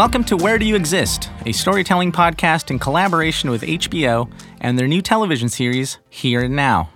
Welcome 0.00 0.24
to 0.24 0.36
Where 0.38 0.58
Do 0.58 0.64
You 0.64 0.76
Exist, 0.76 1.28
a 1.44 1.52
storytelling 1.52 2.10
podcast 2.10 2.70
in 2.70 2.78
collaboration 2.78 3.50
with 3.50 3.60
HBO 3.60 4.32
and 4.58 4.78
their 4.78 4.88
new 4.88 5.02
television 5.02 5.50
series, 5.50 5.98
Here 6.08 6.40
and 6.40 6.56
Now. 6.56 6.88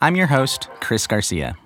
I'm 0.00 0.14
your 0.14 0.28
host, 0.28 0.68
Chris 0.78 1.08
Garcia. 1.08 1.56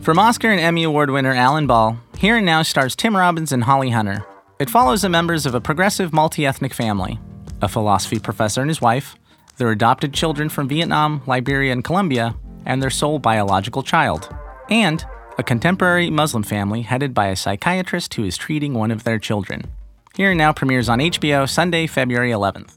From 0.00 0.18
Oscar 0.18 0.50
and 0.50 0.58
Emmy 0.58 0.82
Award 0.82 1.10
winner 1.10 1.32
Alan 1.32 1.68
Ball, 1.68 1.96
Here 2.18 2.38
and 2.38 2.44
Now 2.44 2.62
stars 2.62 2.96
Tim 2.96 3.16
Robbins 3.16 3.52
and 3.52 3.62
Holly 3.62 3.90
Hunter. 3.90 4.26
It 4.58 4.68
follows 4.68 5.02
the 5.02 5.08
members 5.08 5.46
of 5.46 5.54
a 5.54 5.60
progressive 5.60 6.12
multi 6.12 6.44
ethnic 6.44 6.74
family 6.74 7.20
a 7.62 7.68
philosophy 7.68 8.18
professor 8.18 8.62
and 8.62 8.70
his 8.70 8.80
wife, 8.80 9.14
their 9.58 9.70
adopted 9.70 10.12
children 10.12 10.48
from 10.48 10.66
Vietnam, 10.66 11.22
Liberia, 11.24 11.70
and 11.70 11.84
Colombia, 11.84 12.34
and 12.66 12.82
their 12.82 12.90
sole 12.90 13.20
biological 13.20 13.84
child, 13.84 14.28
and 14.68 15.04
a 15.38 15.44
contemporary 15.44 16.10
Muslim 16.10 16.42
family 16.42 16.82
headed 16.82 17.14
by 17.14 17.28
a 17.28 17.36
psychiatrist 17.36 18.14
who 18.14 18.24
is 18.24 18.36
treating 18.36 18.74
one 18.74 18.90
of 18.90 19.04
their 19.04 19.20
children. 19.20 19.70
Here 20.14 20.30
and 20.30 20.36
Now 20.36 20.52
premieres 20.52 20.90
on 20.90 20.98
HBO 20.98 21.48
Sunday, 21.48 21.86
February 21.86 22.32
11th. 22.32 22.74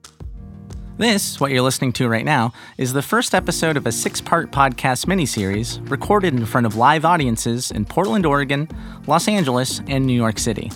This, 0.97 1.37
what 1.37 1.51
you're 1.51 1.61
listening 1.61 1.91
to 1.93 2.07
right 2.07 2.23
now, 2.23 2.53
is 2.77 2.93
the 2.93 3.01
first 3.01 3.35
episode 3.35 3.75
of 3.75 3.85
a 3.85 3.91
six 3.91 4.21
part 4.21 4.51
podcast 4.51 5.05
miniseries 5.05 5.81
recorded 5.91 6.33
in 6.33 6.45
front 6.45 6.65
of 6.65 6.77
live 6.77 7.03
audiences 7.03 7.71
in 7.71 7.83
Portland, 7.83 8.25
Oregon, 8.25 8.69
Los 9.05 9.27
Angeles, 9.27 9.81
and 9.87 10.05
New 10.05 10.13
York 10.13 10.39
City. 10.39 10.71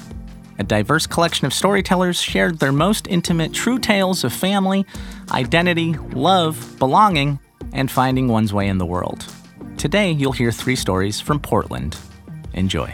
A 0.57 0.63
diverse 0.65 1.07
collection 1.07 1.47
of 1.47 1.53
storytellers 1.53 2.21
shared 2.21 2.59
their 2.59 2.73
most 2.73 3.07
intimate 3.07 3.53
true 3.53 3.79
tales 3.79 4.25
of 4.25 4.33
family, 4.33 4.85
identity, 5.31 5.93
love, 6.11 6.77
belonging, 6.77 7.39
and 7.71 7.89
finding 7.89 8.27
one's 8.27 8.51
way 8.51 8.67
in 8.67 8.79
the 8.79 8.85
world. 8.85 9.25
Today, 9.77 10.11
you'll 10.11 10.33
hear 10.33 10.51
three 10.51 10.75
stories 10.75 11.21
from 11.21 11.39
Portland. 11.39 11.95
Enjoy. 12.53 12.91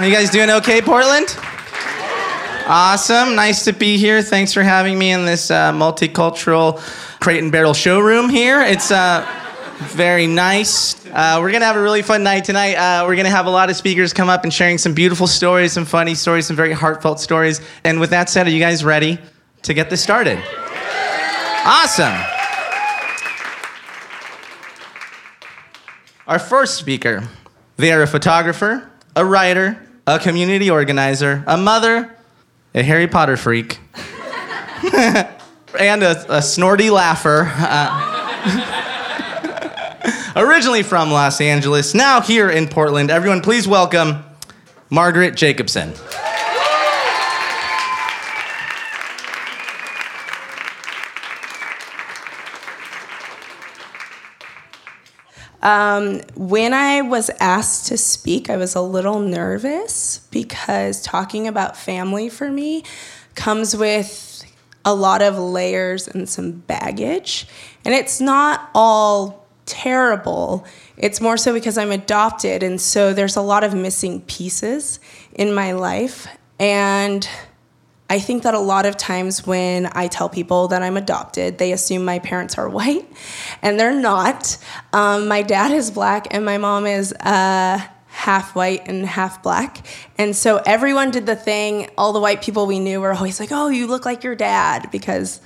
Are 0.00 0.06
you 0.06 0.14
guys 0.14 0.30
doing 0.30 0.48
okay, 0.48 0.80
Portland? 0.80 1.36
Awesome. 2.66 3.34
Nice 3.34 3.64
to 3.66 3.74
be 3.74 3.98
here. 3.98 4.22
Thanks 4.22 4.50
for 4.50 4.62
having 4.62 4.98
me 4.98 5.12
in 5.12 5.26
this 5.26 5.50
uh, 5.50 5.72
multicultural 5.72 6.78
crate 7.20 7.42
and 7.42 7.52
barrel 7.52 7.74
showroom 7.74 8.30
here. 8.30 8.62
It's 8.62 8.90
uh, 8.90 9.26
very 9.80 10.26
nice. 10.26 11.04
Uh, 11.08 11.36
we're 11.38 11.50
going 11.50 11.60
to 11.60 11.66
have 11.66 11.76
a 11.76 11.82
really 11.82 12.00
fun 12.00 12.22
night 12.22 12.44
tonight. 12.44 12.76
Uh, 12.76 13.04
we're 13.06 13.14
going 13.14 13.26
to 13.26 13.30
have 13.30 13.44
a 13.44 13.50
lot 13.50 13.68
of 13.68 13.76
speakers 13.76 14.14
come 14.14 14.30
up 14.30 14.42
and 14.42 14.54
sharing 14.54 14.78
some 14.78 14.94
beautiful 14.94 15.26
stories, 15.26 15.72
some 15.74 15.84
funny 15.84 16.14
stories, 16.14 16.46
some 16.46 16.56
very 16.56 16.72
heartfelt 16.72 17.20
stories. 17.20 17.60
And 17.84 18.00
with 18.00 18.08
that 18.08 18.30
said, 18.30 18.46
are 18.46 18.50
you 18.50 18.58
guys 18.58 18.82
ready 18.82 19.18
to 19.64 19.74
get 19.74 19.90
this 19.90 20.02
started? 20.02 20.42
Awesome. 21.66 22.16
Our 26.26 26.38
first 26.38 26.76
speaker, 26.78 27.28
they 27.76 27.92
are 27.92 28.00
a 28.00 28.06
photographer, 28.06 28.90
a 29.14 29.26
writer, 29.26 29.88
a 30.16 30.18
community 30.18 30.70
organizer, 30.70 31.44
a 31.46 31.56
mother, 31.56 32.16
a 32.74 32.82
Harry 32.82 33.06
Potter 33.06 33.36
freak, 33.36 33.78
and 35.78 36.02
a, 36.02 36.36
a, 36.36 36.42
snorty 36.42 36.90
laugher. 36.90 37.48
Uh, 37.54 38.16
originally 40.36 40.82
from 40.82 41.12
Los 41.12 41.40
Angeles, 41.40 41.94
now 41.94 42.20
here 42.20 42.50
in 42.50 42.66
Portland. 42.66 43.10
Everyone, 43.10 43.40
please 43.40 43.68
welcome 43.68 44.24
Margaret 44.90 45.36
Jacobson. 45.36 45.92
Um, 55.62 56.20
when 56.36 56.72
I 56.72 57.02
was 57.02 57.30
asked 57.40 57.86
to 57.88 57.98
speak, 57.98 58.48
I 58.48 58.56
was 58.56 58.74
a 58.74 58.80
little 58.80 59.20
nervous 59.20 60.26
because 60.30 61.02
talking 61.02 61.46
about 61.46 61.76
family 61.76 62.28
for 62.28 62.50
me 62.50 62.84
comes 63.34 63.76
with 63.76 64.44
a 64.84 64.94
lot 64.94 65.22
of 65.22 65.38
layers 65.38 66.08
and 66.08 66.28
some 66.28 66.52
baggage. 66.52 67.46
And 67.84 67.94
it's 67.94 68.20
not 68.20 68.70
all 68.74 69.46
terrible. 69.66 70.66
It's 70.96 71.20
more 71.20 71.36
so 71.36 71.52
because 71.52 71.76
I'm 71.78 71.92
adopted. 71.92 72.62
And 72.62 72.80
so 72.80 73.12
there's 73.12 73.36
a 73.36 73.42
lot 73.42 73.62
of 73.62 73.74
missing 73.74 74.22
pieces 74.22 74.98
in 75.34 75.52
my 75.52 75.72
life. 75.72 76.26
And 76.58 77.28
I 78.10 78.18
think 78.18 78.42
that 78.42 78.54
a 78.54 78.58
lot 78.58 78.86
of 78.86 78.96
times 78.96 79.46
when 79.46 79.88
I 79.92 80.08
tell 80.08 80.28
people 80.28 80.68
that 80.68 80.82
I'm 80.82 80.96
adopted, 80.96 81.58
they 81.58 81.72
assume 81.72 82.04
my 82.04 82.18
parents 82.18 82.58
are 82.58 82.68
white, 82.78 83.06
and 83.62 83.78
they're 83.78 83.94
not. 83.94 84.58
Um, 84.92 85.28
my 85.28 85.42
dad 85.42 85.70
is 85.70 85.90
black, 85.92 86.26
and 86.32 86.44
my 86.44 86.58
mom 86.58 86.86
is 86.86 87.12
uh, 87.12 87.80
half 88.08 88.56
white 88.56 88.88
and 88.88 89.06
half 89.06 89.44
black. 89.44 89.86
And 90.18 90.34
so 90.34 90.60
everyone 90.66 91.12
did 91.12 91.24
the 91.24 91.36
thing. 91.36 91.88
All 91.96 92.12
the 92.12 92.20
white 92.20 92.42
people 92.42 92.66
we 92.66 92.80
knew 92.80 93.00
were 93.00 93.12
always 93.12 93.38
like, 93.38 93.52
oh, 93.52 93.68
you 93.68 93.86
look 93.86 94.04
like 94.04 94.24
your 94.24 94.34
dad, 94.34 94.90
because 94.90 95.40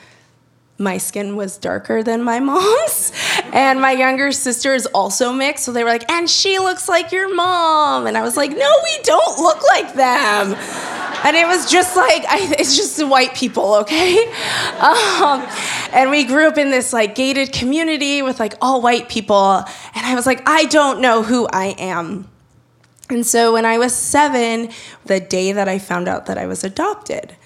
my 0.78 0.98
skin 0.98 1.36
was 1.36 1.56
darker 1.56 2.02
than 2.02 2.22
my 2.22 2.40
mom's. 2.40 3.12
And 3.52 3.80
my 3.80 3.92
younger 3.92 4.32
sister 4.32 4.74
is 4.74 4.86
also 4.86 5.32
mixed. 5.32 5.64
So 5.64 5.72
they 5.72 5.84
were 5.84 5.90
like, 5.90 6.10
and 6.10 6.28
she 6.28 6.58
looks 6.58 6.88
like 6.88 7.12
your 7.12 7.32
mom. 7.32 8.08
And 8.08 8.18
I 8.18 8.22
was 8.22 8.36
like, 8.36 8.50
no, 8.50 8.56
we 8.56 9.02
don't 9.04 9.38
look 9.38 9.62
like 9.62 9.94
them. 9.94 10.54
And 11.24 11.36
it 11.36 11.46
was 11.46 11.70
just 11.70 11.94
like, 11.96 12.24
I, 12.28 12.52
it's 12.58 12.76
just 12.76 13.06
white 13.06 13.34
people, 13.34 13.74
okay? 13.76 14.32
Um, 14.74 15.46
and 15.92 16.10
we 16.10 16.24
grew 16.24 16.48
up 16.48 16.58
in 16.58 16.70
this 16.70 16.92
like 16.92 17.14
gated 17.14 17.52
community 17.52 18.22
with 18.22 18.40
like 18.40 18.54
all 18.60 18.82
white 18.82 19.08
people. 19.08 19.64
And 19.94 20.04
I 20.04 20.14
was 20.16 20.26
like, 20.26 20.42
I 20.48 20.64
don't 20.64 21.00
know 21.00 21.22
who 21.22 21.46
I 21.52 21.76
am. 21.78 22.28
And 23.08 23.24
so 23.24 23.52
when 23.52 23.64
I 23.64 23.78
was 23.78 23.94
seven, 23.94 24.70
the 25.04 25.20
day 25.20 25.52
that 25.52 25.68
I 25.68 25.78
found 25.78 26.08
out 26.08 26.26
that 26.26 26.38
I 26.38 26.46
was 26.46 26.64
adopted, 26.64 27.36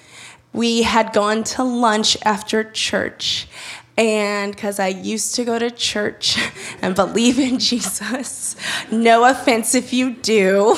we 0.53 0.83
had 0.83 1.13
gone 1.13 1.45
to 1.45 1.63
lunch 1.63 2.17
after 2.25 2.65
church. 2.65 3.49
And 3.97 4.55
because 4.55 4.79
I 4.79 4.89
used 4.89 5.35
to 5.35 5.45
go 5.45 5.59
to 5.59 5.71
church 5.71 6.39
and 6.83 6.95
believe 6.95 7.39
in 7.39 7.59
Jesus, 7.59 8.57
no 8.91 9.25
offense 9.25 9.75
if 9.75 9.93
you 9.93 10.15
do. 10.15 10.77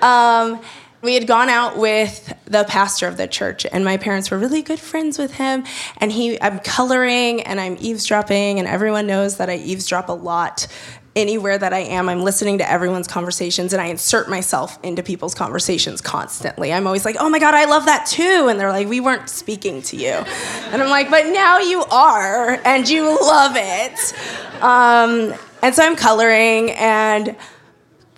Um, 0.00 0.60
we 1.02 1.14
had 1.14 1.26
gone 1.26 1.48
out 1.48 1.76
with 1.76 2.34
the 2.46 2.64
pastor 2.64 3.06
of 3.06 3.16
the 3.16 3.28
church 3.28 3.64
and 3.70 3.84
my 3.84 3.96
parents 3.96 4.30
were 4.30 4.38
really 4.38 4.62
good 4.62 4.80
friends 4.80 5.18
with 5.18 5.34
him 5.34 5.64
and 5.98 6.10
he 6.10 6.40
i'm 6.42 6.58
coloring 6.58 7.42
and 7.42 7.60
i'm 7.60 7.76
eavesdropping 7.78 8.58
and 8.58 8.66
everyone 8.66 9.06
knows 9.06 9.36
that 9.36 9.48
i 9.48 9.56
eavesdrop 9.56 10.08
a 10.08 10.12
lot 10.12 10.66
anywhere 11.16 11.58
that 11.58 11.72
i 11.72 11.78
am 11.78 12.08
i'm 12.08 12.22
listening 12.22 12.58
to 12.58 12.70
everyone's 12.70 13.08
conversations 13.08 13.72
and 13.72 13.82
i 13.82 13.86
insert 13.86 14.28
myself 14.28 14.78
into 14.82 15.02
people's 15.02 15.34
conversations 15.34 16.00
constantly. 16.00 16.72
I'm 16.72 16.86
always 16.86 17.04
like 17.04 17.16
oh 17.18 17.28
my 17.28 17.38
god 17.38 17.54
i 17.54 17.64
love 17.64 17.86
that 17.86 18.06
too. 18.06 18.48
And 18.48 18.60
they're 18.60 18.70
like 18.70 18.86
we 18.86 19.00
weren't 19.00 19.28
speaking 19.28 19.82
to 19.82 19.96
you. 19.96 20.10
And 20.10 20.82
i'm 20.82 20.90
like 20.90 21.10
but 21.10 21.26
now 21.26 21.58
you 21.58 21.82
are 21.84 22.60
and 22.64 22.88
you 22.88 23.04
love 23.20 23.52
it. 23.56 24.14
Um, 24.62 25.34
and 25.62 25.74
so 25.74 25.82
i'm 25.84 25.96
coloring 25.96 26.70
and 26.72 27.34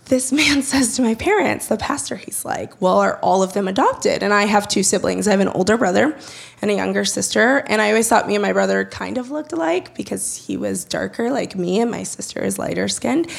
this 0.09 0.33
man 0.33 0.63
says 0.63 0.97
to 0.97 1.03
my 1.03 1.15
parents, 1.15 1.69
the 1.69 1.77
pastor, 1.77 2.17
he's 2.17 2.45
like, 2.45 2.81
Well, 2.81 2.99
are 2.99 3.19
all 3.21 3.43
of 3.43 3.53
them 3.53 3.69
adopted? 3.69 4.23
And 4.23 4.35
I 4.35 4.45
have 4.45 4.69
two 4.69 4.83
siblings. 4.83 5.29
I 5.29 5.33
have 5.33 5.41
an 5.41 5.49
older 5.49 5.77
brother 5.77 6.19
and 6.61 6.71
a 6.71 6.75
younger 6.75 7.05
sister. 7.05 7.59
And 7.67 7.81
I 7.81 7.89
always 7.89 8.09
thought 8.09 8.27
me 8.27 8.35
and 8.35 8.43
my 8.43 8.53
brother 8.53 8.85
kind 8.85 9.19
of 9.19 9.31
looked 9.31 9.53
alike 9.53 9.95
because 9.95 10.37
he 10.37 10.57
was 10.57 10.85
darker 10.85 11.31
like 11.31 11.55
me 11.55 11.81
and 11.81 11.91
my 11.91 12.03
sister 12.03 12.41
is 12.41 12.59
lighter 12.59 12.89
skinned. 12.89 13.31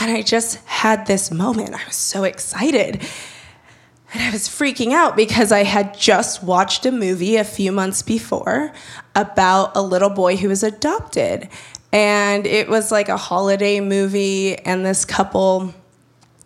And 0.00 0.10
I 0.10 0.22
just 0.22 0.56
had 0.66 1.06
this 1.06 1.30
moment. 1.30 1.74
I 1.74 1.84
was 1.86 1.96
so 1.96 2.24
excited. 2.24 3.06
And 4.12 4.22
I 4.22 4.30
was 4.30 4.48
freaking 4.48 4.92
out 4.92 5.16
because 5.16 5.50
I 5.50 5.64
had 5.64 5.98
just 5.98 6.42
watched 6.42 6.86
a 6.86 6.92
movie 6.92 7.36
a 7.36 7.44
few 7.44 7.72
months 7.72 8.00
before 8.00 8.72
about 9.16 9.76
a 9.76 9.82
little 9.82 10.10
boy 10.10 10.36
who 10.36 10.48
was 10.48 10.62
adopted. 10.62 11.48
And 11.92 12.46
it 12.46 12.68
was 12.68 12.92
like 12.92 13.08
a 13.08 13.16
holiday 13.16 13.78
movie, 13.78 14.56
and 14.56 14.84
this 14.84 15.04
couple 15.04 15.72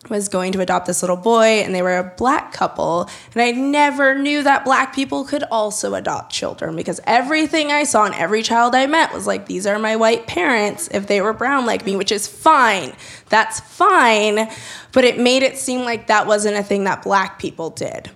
was 0.09 0.29
going 0.29 0.53
to 0.53 0.61
adopt 0.61 0.87
this 0.87 1.03
little 1.03 1.17
boy 1.17 1.61
and 1.61 1.75
they 1.75 1.83
were 1.83 1.99
a 1.99 2.15
black 2.17 2.53
couple 2.53 3.09
and 3.35 3.43
i 3.43 3.51
never 3.51 4.15
knew 4.15 4.43
that 4.43 4.65
black 4.65 4.95
people 4.95 5.25
could 5.25 5.43
also 5.51 5.95
adopt 5.95 6.33
children 6.33 6.77
because 6.77 7.01
everything 7.05 7.73
i 7.73 7.83
saw 7.83 8.05
and 8.05 8.15
every 8.15 8.43
child 8.43 8.75
i 8.75 8.87
met 8.87 9.13
was 9.13 9.27
like 9.27 9.47
these 9.47 9.67
are 9.67 9.79
my 9.79 9.97
white 9.97 10.27
parents 10.27 10.89
if 10.93 11.09
they 11.09 11.21
were 11.21 11.33
brown 11.33 11.67
like 11.67 11.85
me 11.85 11.97
which 11.97 12.13
is 12.13 12.29
fine 12.29 12.93
that's 13.29 13.61
fine 13.61 14.49
but 14.93 15.05
it 15.05 15.19
made 15.19 15.43
it 15.43 15.59
seem 15.59 15.81
like 15.81 16.07
that 16.07 16.27
wasn't 16.27 16.57
a 16.57 16.63
thing 16.63 16.85
that 16.85 17.03
black 17.03 17.39
people 17.39 17.71
did 17.71 18.11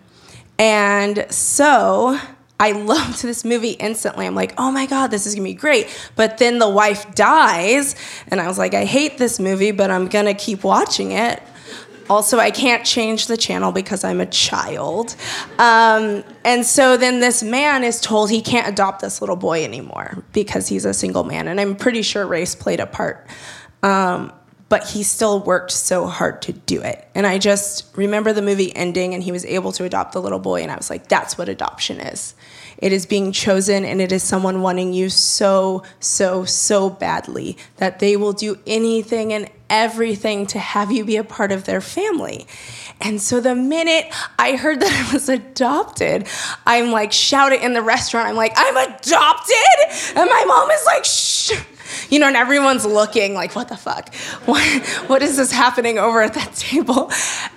and 0.59 1.27
so 1.31 2.19
I 2.61 2.71
loved 2.73 3.23
this 3.23 3.45
movie 3.45 3.73
instantly. 3.73 4.25
I'm 4.25 4.37
like, 4.37 4.55
oh 4.57 4.71
my 4.71 4.87
God, 4.87 5.09
this 5.09 5.27
is 5.27 5.35
gonna 5.35 5.49
be 5.49 5.55
great. 5.55 5.89
But 6.15 6.39
then 6.39 6.61
the 6.61 6.69
wife 6.69 7.13
dies, 7.17 7.97
and 8.29 8.41
I 8.41 8.47
was 8.47 8.57
like, 8.57 8.73
I 8.73 8.85
hate 8.85 9.19
this 9.19 9.41
movie, 9.41 9.73
but 9.73 9.91
I'm 9.91 10.07
gonna 10.07 10.35
keep 10.35 10.63
watching 10.63 11.11
it 11.11 11.43
Also, 12.11 12.39
I 12.39 12.51
can't 12.51 12.85
change 12.85 13.27
the 13.27 13.37
channel 13.37 13.73
because 13.73 14.05
I'm 14.05 14.21
a 14.21 14.27
child. 14.27 15.17
Um, 15.59 16.25
and 16.45 16.65
so 16.65 16.97
then 16.97 17.21
this 17.21 17.43
man 17.43 17.85
is 17.85 18.01
told 18.01 18.31
he 18.31 18.43
can't 18.43 18.69
adopt 18.69 19.01
this 19.01 19.21
little 19.21 19.37
boy 19.37 19.65
anymore 19.65 20.23
because 20.33 20.69
he's 20.69 20.85
a 20.85 20.95
single 20.95 21.25
man. 21.25 21.49
And 21.49 21.61
I'm 21.61 21.77
pretty 21.77 22.03
sure 22.03 22.27
race 22.27 22.55
played 22.55 22.81
a 22.81 22.87
part. 22.87 23.27
Um, 23.83 24.33
but 24.73 24.89
he 24.89 25.03
still 25.03 25.39
worked 25.39 25.71
so 25.71 26.07
hard 26.07 26.41
to 26.41 26.51
do 26.51 26.81
it. 26.81 27.07
And 27.15 27.27
I 27.27 27.37
just 27.37 27.95
remember 27.95 28.33
the 28.33 28.41
movie 28.41 28.75
ending 28.75 29.13
and 29.13 29.23
he 29.23 29.31
was 29.31 29.45
able 29.45 29.71
to 29.73 29.85
adopt 29.85 30.15
the 30.15 30.23
little 30.23 30.39
boy. 30.39 30.63
And 30.63 30.73
I 30.73 30.77
was 30.77 30.89
like, 30.89 31.09
that's 31.09 31.37
what 31.37 31.51
adoption 31.51 32.01
is. 32.01 32.35
It 32.79 32.91
is 32.91 33.05
being 33.05 33.33
chosen 33.33 33.85
and 33.85 34.01
it 34.01 34.13
is 34.13 34.23
someone 34.23 34.63
wanting 34.63 34.95
you 34.95 35.11
so, 35.11 35.83
so, 36.01 36.47
so 36.47 36.89
badly 36.89 37.59
that 37.77 37.99
they 37.99 38.17
will 38.17 38.33
do 38.33 38.59
anything 38.67 39.35
and 39.35 39.51
everything 39.69 40.47
to 40.47 40.59
have 40.59 40.91
you 40.91 41.05
be 41.05 41.17
a 41.19 41.25
part 41.25 41.53
of 41.53 41.65
their 41.65 41.83
family. 41.83 42.47
And 42.99 43.21
so 43.21 43.43
the 43.43 43.55
minute 43.55 44.07
I 44.39 44.57
heard 44.57 44.81
that 44.81 45.07
I 45.07 45.13
was 45.13 45.29
adopted, 45.29 46.27
I'm 46.65 46.93
like 46.93 47.13
shouting 47.13 47.61
in 47.61 47.75
the 47.75 47.83
restaurant, 47.83 48.27
I'm 48.27 48.37
like, 48.37 48.55
I'm 48.57 48.77
adopted? 48.79 50.17
And 50.17 50.31
my 50.31 50.45
mom 50.47 50.71
is 50.71 50.87
like, 50.87 51.05
shh 51.05 51.53
you 52.11 52.19
know, 52.19 52.27
and 52.27 52.37
everyone's 52.37 52.85
looking 52.85 53.35
like, 53.35 53.55
what 53.55 53.69
the 53.69 53.77
fuck? 53.77 54.15
What, 54.47 54.63
what 55.07 55.23
is 55.23 55.37
this 55.37 55.53
happening 55.53 55.99
over 55.99 56.23
at 56.23 56.35
that 56.35 56.55
table? 56.55 57.11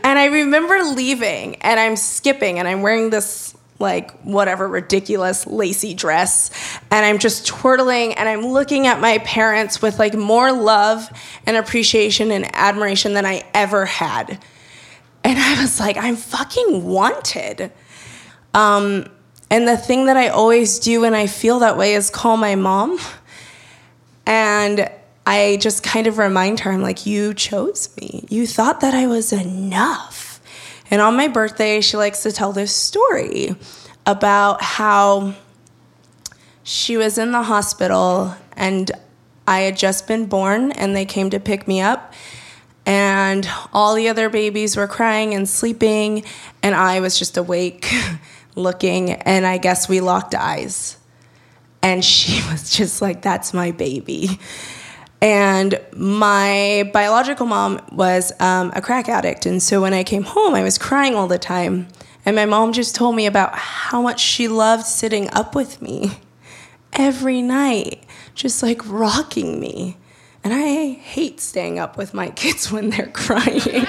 And 0.04 0.20
I 0.20 0.26
remember 0.26 0.82
leaving 0.84 1.56
and 1.58 1.80
I'm 1.80 1.96
skipping 1.96 2.60
and 2.60 2.68
I'm 2.68 2.82
wearing 2.82 3.10
this 3.10 3.56
like 3.80 4.18
whatever 4.22 4.68
ridiculous 4.68 5.46
lacy 5.46 5.94
dress 5.94 6.50
and 6.92 7.06
I'm 7.06 7.20
just 7.20 7.46
twirling 7.46 8.14
and 8.14 8.30
I'm 8.30 8.46
looking 8.46 8.88
at 8.88 9.02
my 9.02 9.18
parents 9.20 9.82
with 9.82 10.00
like 10.00 10.14
more 10.14 10.52
love 10.52 11.10
and 11.46 11.58
appreciation 11.58 12.32
and 12.32 12.50
admiration 12.56 13.14
than 13.14 13.26
I 13.26 13.44
ever 13.54 13.86
had. 13.86 14.40
And 15.24 15.40
I 15.40 15.62
was 15.62 15.80
like, 15.80 15.98
I'm 15.98 16.16
fucking 16.16 16.86
wanted. 16.86 17.72
Um, 18.54 19.08
and 19.50 19.68
the 19.68 19.78
thing 19.78 20.06
that 20.06 20.18
I 20.18 20.30
always 20.30 20.80
do 20.80 21.02
when 21.02 21.14
I 21.14 21.28
feel 21.28 21.60
that 21.60 21.78
way 21.78 21.96
is 21.96 22.10
call 22.10 22.38
my 22.38 22.56
mom 22.56 23.00
and 24.26 24.90
I 25.26 25.58
just 25.60 25.84
kind 25.84 26.08
of 26.08 26.18
remind 26.18 26.62
her, 26.62 26.72
I'm 26.72 26.82
like, 26.82 27.06
you 27.06 27.34
chose 27.34 27.96
me. 27.98 28.26
You 28.30 28.46
thought 28.46 28.82
that 28.82 28.94
I 28.94 29.08
was 29.08 29.34
enough. 29.34 30.40
And 30.92 31.02
on 31.02 31.18
my 31.18 31.28
birthday, 31.28 31.82
she 31.82 31.98
likes 31.98 32.24
to 32.24 32.32
tell 32.32 32.54
this 32.54 32.72
story 32.72 33.56
about 34.06 34.62
how 34.62 35.34
she 36.64 36.96
was 36.98 37.18
in 37.18 37.32
the 37.32 37.44
hospital 37.44 38.36
and 38.56 38.92
I 39.48 39.62
had 39.62 39.78
just 39.78 40.08
been 40.08 40.26
born 40.26 40.72
and 40.72 40.96
they 40.96 41.06
came 41.06 41.30
to 41.32 41.40
pick 41.40 41.68
me 41.68 41.82
up. 41.82 42.14
And 42.86 43.50
all 43.74 43.96
the 43.96 44.10
other 44.10 44.30
babies 44.30 44.78
were 44.78 44.88
crying 44.88 45.34
and 45.34 45.50
sleeping, 45.50 46.24
and 46.62 46.76
I 46.76 47.00
was 47.00 47.18
just 47.18 47.36
awake 47.36 47.92
looking, 48.56 49.14
and 49.14 49.44
I 49.44 49.58
guess 49.58 49.90
we 49.90 50.02
locked 50.02 50.36
eyes. 50.36 50.98
And 51.86 52.04
she 52.04 52.42
was 52.52 52.70
just 52.70 53.02
like, 53.02 53.22
that's 53.22 53.54
my 53.54 53.72
baby. 53.72 54.40
And 55.22 55.80
my 55.96 56.90
biological 56.94 57.46
mom 57.46 57.80
was 57.92 58.34
um, 58.42 58.74
a 58.76 58.82
crack 58.82 59.08
addict. 59.08 59.46
And 59.46 59.62
so 59.64 59.82
when 59.82 59.94
I 59.94 60.04
came 60.04 60.24
home, 60.24 60.56
I 60.56 60.64
was 60.64 60.78
crying 60.78 61.16
all 61.16 61.28
the 61.28 61.40
time. 61.40 61.88
And 62.26 62.36
my 62.36 62.46
mom 62.46 62.74
just 62.74 62.96
told 62.96 63.16
me 63.16 63.28
about 63.28 63.56
how 63.56 64.02
much 64.02 64.20
she 64.20 64.48
loved 64.48 64.86
sitting 64.86 65.30
up 65.32 65.54
with 65.54 65.80
me 65.82 66.20
every 66.94 67.42
night, 67.44 68.04
just 68.34 68.64
like 68.64 68.82
rocking 68.90 69.60
me. 69.60 69.98
And 70.44 70.54
I 70.54 70.90
hate 70.90 71.40
staying 71.40 71.78
up 71.78 71.98
with 71.98 72.14
my 72.14 72.30
kids 72.32 72.72
when 72.72 72.90
they're 72.90 73.08
crying. 73.08 73.62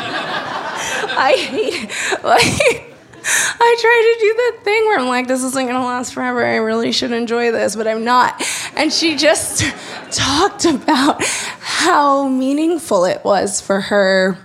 I 1.18 1.34
hate, 1.38 2.22
like, 2.22 2.95
I 3.28 3.76
try 3.80 4.14
to 4.14 4.20
do 4.20 4.34
that 4.34 4.64
thing 4.64 4.84
where 4.86 4.98
I'm 4.98 5.08
like, 5.08 5.26
this 5.26 5.42
isn't 5.42 5.66
gonna 5.66 5.84
last 5.84 6.14
forever. 6.14 6.44
I 6.44 6.56
really 6.56 6.92
should 6.92 7.10
enjoy 7.10 7.50
this, 7.50 7.74
but 7.74 7.88
I'm 7.88 8.04
not. 8.04 8.40
And 8.76 8.92
she 8.92 9.16
just 9.16 9.64
talked 10.12 10.64
about 10.64 11.22
how 11.24 12.28
meaningful 12.28 13.04
it 13.04 13.24
was 13.24 13.60
for 13.60 13.80
her 13.80 14.38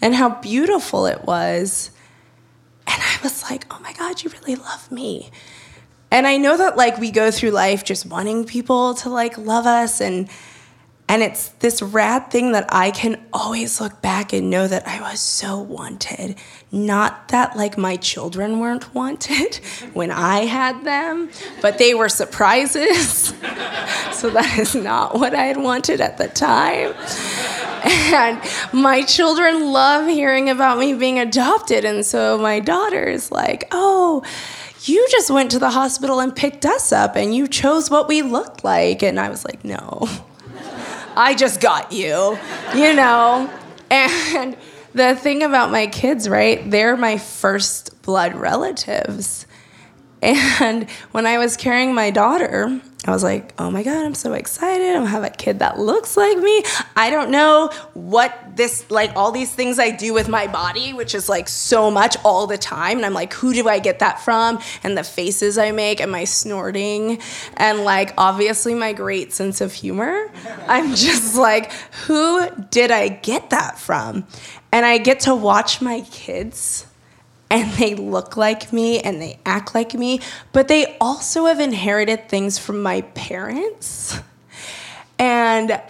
and 0.00 0.14
how 0.14 0.30
beautiful 0.40 1.06
it 1.06 1.24
was. 1.24 1.90
And 2.86 3.02
I 3.02 3.18
was 3.22 3.42
like, 3.50 3.66
oh 3.70 3.78
my 3.80 3.92
God, 3.92 4.22
you 4.22 4.30
really 4.30 4.56
love 4.56 4.90
me. 4.90 5.30
And 6.10 6.26
I 6.26 6.38
know 6.38 6.56
that 6.56 6.76
like 6.76 6.98
we 6.98 7.10
go 7.10 7.30
through 7.30 7.50
life 7.50 7.84
just 7.84 8.06
wanting 8.06 8.44
people 8.44 8.94
to 8.94 9.10
like 9.10 9.36
love 9.36 9.66
us 9.66 10.00
and 10.00 10.30
and 11.08 11.22
it's 11.22 11.50
this 11.60 11.82
rad 11.82 12.30
thing 12.30 12.52
that 12.52 12.66
I 12.68 12.90
can 12.90 13.24
always 13.32 13.80
look 13.80 14.02
back 14.02 14.32
and 14.32 14.50
know 14.50 14.66
that 14.66 14.88
I 14.88 15.00
was 15.00 15.20
so 15.20 15.60
wanted. 15.60 16.34
Not 16.72 17.28
that 17.28 17.56
like 17.56 17.78
my 17.78 17.96
children 17.96 18.58
weren't 18.58 18.92
wanted 18.94 19.56
when 19.92 20.10
I 20.10 20.46
had 20.46 20.84
them, 20.84 21.30
but 21.62 21.78
they 21.78 21.94
were 21.94 22.08
surprises. 22.08 23.28
so 24.12 24.30
that 24.30 24.56
is 24.58 24.74
not 24.74 25.14
what 25.14 25.32
I 25.34 25.44
had 25.44 25.58
wanted 25.58 26.00
at 26.00 26.18
the 26.18 26.26
time. 26.26 26.94
And 28.12 28.40
my 28.72 29.02
children 29.02 29.72
love 29.72 30.08
hearing 30.08 30.50
about 30.50 30.78
me 30.78 30.94
being 30.94 31.20
adopted. 31.20 31.84
And 31.84 32.04
so 32.04 32.36
my 32.36 32.58
daughter 32.58 33.04
is 33.04 33.30
like, 33.30 33.68
oh, 33.70 34.24
you 34.82 35.06
just 35.10 35.30
went 35.30 35.52
to 35.52 35.60
the 35.60 35.70
hospital 35.70 36.18
and 36.18 36.34
picked 36.34 36.66
us 36.66 36.90
up 36.90 37.14
and 37.14 37.32
you 37.32 37.46
chose 37.46 37.90
what 37.90 38.08
we 38.08 38.22
looked 38.22 38.64
like. 38.64 39.04
And 39.04 39.20
I 39.20 39.28
was 39.28 39.44
like, 39.44 39.64
no. 39.64 40.08
I 41.16 41.34
just 41.34 41.60
got 41.60 41.92
you, 41.92 42.38
you 42.74 42.92
know? 42.92 43.50
And 43.90 44.56
the 44.92 45.16
thing 45.16 45.42
about 45.42 45.70
my 45.70 45.86
kids, 45.86 46.28
right? 46.28 46.70
They're 46.70 46.96
my 46.96 47.16
first 47.18 48.02
blood 48.02 48.34
relatives. 48.34 49.45
And 50.26 50.90
when 51.12 51.24
I 51.24 51.38
was 51.38 51.56
carrying 51.56 51.94
my 51.94 52.10
daughter, 52.10 52.80
I 53.06 53.12
was 53.12 53.22
like, 53.22 53.54
oh 53.58 53.70
my 53.70 53.84
God, 53.84 54.04
I'm 54.04 54.14
so 54.14 54.32
excited. 54.32 54.88
I'm 54.88 55.02
gonna 55.02 55.06
have 55.06 55.22
a 55.22 55.30
kid 55.30 55.60
that 55.60 55.78
looks 55.78 56.16
like 56.16 56.36
me. 56.38 56.64
I 56.96 57.10
don't 57.10 57.30
know 57.30 57.70
what 57.94 58.56
this, 58.56 58.90
like, 58.90 59.14
all 59.14 59.30
these 59.30 59.52
things 59.52 59.78
I 59.78 59.90
do 59.90 60.12
with 60.12 60.28
my 60.28 60.48
body, 60.48 60.92
which 60.92 61.14
is 61.14 61.28
like 61.28 61.48
so 61.48 61.92
much 61.92 62.16
all 62.24 62.48
the 62.48 62.58
time. 62.58 62.96
And 62.96 63.06
I'm 63.06 63.14
like, 63.14 63.32
who 63.34 63.54
do 63.54 63.68
I 63.68 63.78
get 63.78 64.00
that 64.00 64.20
from? 64.20 64.58
And 64.82 64.98
the 64.98 65.04
faces 65.04 65.58
I 65.58 65.70
make 65.70 66.00
and 66.00 66.10
my 66.10 66.24
snorting. 66.24 67.20
And 67.56 67.84
like, 67.84 68.12
obviously, 68.18 68.74
my 68.74 68.92
great 68.92 69.32
sense 69.32 69.60
of 69.60 69.72
humor. 69.72 70.28
I'm 70.66 70.96
just 70.96 71.36
like, 71.36 71.70
who 72.06 72.50
did 72.70 72.90
I 72.90 73.08
get 73.08 73.50
that 73.50 73.78
from? 73.78 74.26
And 74.72 74.84
I 74.84 74.98
get 74.98 75.20
to 75.20 75.34
watch 75.36 75.80
my 75.80 76.00
kids 76.10 76.86
and 77.50 77.72
they 77.74 77.94
look 77.94 78.36
like 78.36 78.72
me 78.72 79.00
and 79.00 79.20
they 79.20 79.38
act 79.46 79.74
like 79.74 79.94
me, 79.94 80.20
but 80.52 80.68
they 80.68 80.96
also 81.00 81.46
have 81.46 81.60
inherited 81.60 82.28
things 82.28 82.58
from 82.58 82.82
my 82.82 83.02
parents. 83.02 84.18
And 85.18 85.80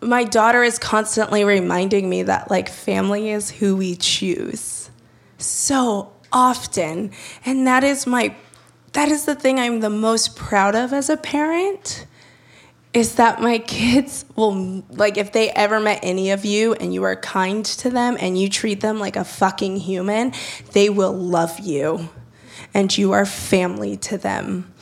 my 0.00 0.24
daughter 0.24 0.62
is 0.62 0.78
constantly 0.78 1.44
reminding 1.44 2.08
me 2.08 2.22
that 2.24 2.50
like 2.50 2.68
family 2.68 3.30
is 3.30 3.50
who 3.50 3.76
we 3.76 3.96
choose 3.96 4.90
so 5.38 6.12
often. 6.32 7.12
And 7.44 7.66
that 7.66 7.84
is 7.84 8.06
my 8.06 8.34
that 8.92 9.08
is 9.08 9.24
the 9.24 9.34
thing 9.34 9.58
I'm 9.60 9.80
the 9.80 9.90
most 9.90 10.34
proud 10.34 10.74
of 10.74 10.92
as 10.92 11.08
a 11.08 11.16
parent 11.16 12.06
is 12.92 13.14
that 13.16 13.40
my 13.40 13.58
kids 13.58 14.24
will 14.34 14.82
like 14.90 15.16
if 15.16 15.32
they 15.32 15.50
ever 15.50 15.78
met 15.78 16.00
any 16.02 16.30
of 16.30 16.44
you 16.44 16.74
and 16.74 16.92
you 16.92 17.04
are 17.04 17.16
kind 17.16 17.64
to 17.64 17.90
them 17.90 18.16
and 18.18 18.38
you 18.38 18.48
treat 18.48 18.80
them 18.80 18.98
like 18.98 19.16
a 19.16 19.24
fucking 19.24 19.76
human, 19.76 20.32
they 20.72 20.88
will 20.90 21.12
love 21.12 21.60
you. 21.60 22.08
And 22.74 22.96
you 22.96 23.12
are 23.12 23.26
family 23.26 23.96
to 23.98 24.18
them. 24.18 24.72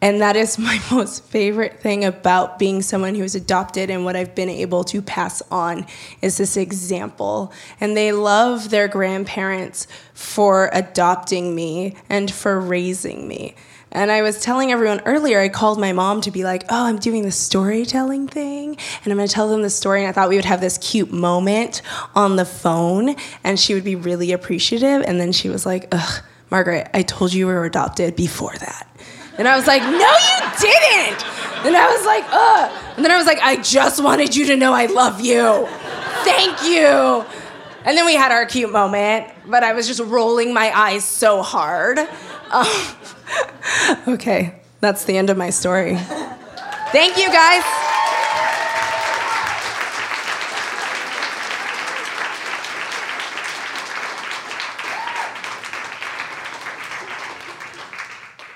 And 0.00 0.20
that 0.20 0.36
is 0.36 0.58
my 0.58 0.80
most 0.92 1.24
favorite 1.24 1.80
thing 1.80 2.04
about 2.04 2.58
being 2.58 2.82
someone 2.82 3.14
who's 3.14 3.34
adopted 3.34 3.90
and 3.90 4.04
what 4.04 4.14
I've 4.14 4.34
been 4.34 4.48
able 4.48 4.84
to 4.84 5.02
pass 5.02 5.42
on 5.50 5.86
is 6.22 6.36
this 6.36 6.56
example. 6.56 7.52
And 7.80 7.96
they 7.96 8.12
love 8.12 8.70
their 8.70 8.86
grandparents 8.86 9.88
for 10.14 10.70
adopting 10.72 11.54
me 11.54 11.96
and 12.08 12.30
for 12.30 12.60
raising 12.60 13.26
me. 13.26 13.56
And 13.90 14.10
I 14.12 14.22
was 14.22 14.40
telling 14.40 14.70
everyone 14.70 15.00
earlier, 15.06 15.40
I 15.40 15.48
called 15.48 15.80
my 15.80 15.92
mom 15.92 16.20
to 16.22 16.30
be 16.30 16.44
like, 16.44 16.64
oh, 16.68 16.84
I'm 16.84 16.98
doing 16.98 17.22
the 17.22 17.32
storytelling 17.32 18.28
thing. 18.28 18.76
And 19.04 19.12
I'm 19.12 19.16
going 19.16 19.28
to 19.28 19.32
tell 19.34 19.48
them 19.48 19.62
the 19.62 19.70
story. 19.70 20.00
And 20.00 20.08
I 20.08 20.12
thought 20.12 20.28
we 20.28 20.36
would 20.36 20.44
have 20.44 20.60
this 20.60 20.78
cute 20.78 21.10
moment 21.10 21.80
on 22.14 22.36
the 22.36 22.44
phone. 22.44 23.16
And 23.44 23.58
she 23.58 23.74
would 23.74 23.84
be 23.84 23.96
really 23.96 24.32
appreciative. 24.32 25.02
And 25.02 25.18
then 25.18 25.32
she 25.32 25.48
was 25.48 25.64
like, 25.64 25.88
ugh, 25.90 26.22
Margaret, 26.50 26.90
I 26.92 27.02
told 27.02 27.32
you 27.32 27.46
we 27.46 27.54
were 27.54 27.64
adopted 27.64 28.14
before 28.14 28.54
that. 28.60 28.86
And 29.38 29.48
I 29.48 29.56
was 29.56 29.66
like, 29.66 29.82
no, 29.82 29.88
you 29.90 30.60
didn't. 30.60 31.24
And 31.64 31.76
I 31.76 31.94
was 31.96 32.04
like, 32.04 32.24
ugh. 32.30 32.94
And 32.96 33.04
then 33.04 33.12
I 33.12 33.16
was 33.16 33.26
like, 33.26 33.38
I 33.40 33.56
just 33.56 34.02
wanted 34.02 34.36
you 34.36 34.46
to 34.46 34.56
know 34.56 34.72
I 34.74 34.86
love 34.86 35.20
you. 35.20 35.66
Thank 36.24 36.62
you. 36.64 37.24
And 37.84 37.96
then 37.96 38.04
we 38.04 38.14
had 38.14 38.32
our 38.32 38.44
cute 38.44 38.70
moment, 38.70 39.28
but 39.46 39.62
I 39.62 39.72
was 39.72 39.86
just 39.86 40.00
rolling 40.00 40.52
my 40.52 40.76
eyes 40.76 41.04
so 41.04 41.42
hard. 41.42 41.98
Okay, 44.06 44.54
that's 44.80 45.04
the 45.04 45.16
end 45.16 45.30
of 45.30 45.36
my 45.36 45.50
story. 45.50 45.96
Thank 46.92 47.16
you, 47.16 47.28
guys. 47.28 47.62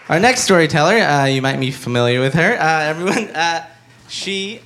Our 0.08 0.20
next 0.20 0.42
storyteller, 0.42 0.96
uh, 0.96 1.24
you 1.26 1.40
might 1.40 1.58
be 1.58 1.70
familiar 1.70 2.20
with 2.20 2.34
her. 2.34 2.60
Uh, 2.60 2.80
everyone, 2.82 3.28
uh, 3.34 3.66
she. 4.08 4.60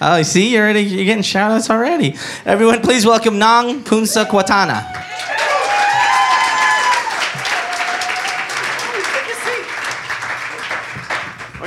Oh, 0.00 0.22
see, 0.22 0.52
you're, 0.52 0.64
already, 0.64 0.82
you're 0.82 1.04
getting 1.04 1.22
shout 1.22 1.52
outs 1.52 1.70
already. 1.70 2.16
Everyone, 2.44 2.82
please 2.82 3.06
welcome 3.06 3.38
Nong 3.38 3.82
Poonsukwattana. 3.84 5.01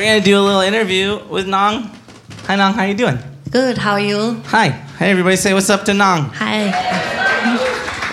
Gonna 0.05 0.21
do 0.21 0.37
a 0.37 0.39
little 0.39 0.61
interview 0.61 1.17
with 1.29 1.47
Nong. 1.47 1.89
Hi, 2.43 2.55
Nong, 2.55 2.73
How 2.73 2.83
you 2.83 2.93
doing? 2.93 3.17
Good. 3.49 3.75
How 3.79 3.93
are 3.93 3.99
you? 3.99 4.39
Hi. 4.45 4.69
Hey, 4.69 5.09
everybody. 5.09 5.35
Say 5.35 5.51
what's 5.55 5.71
up 5.71 5.83
to 5.85 5.95
Nong. 5.95 6.29
Hi. 6.35 6.69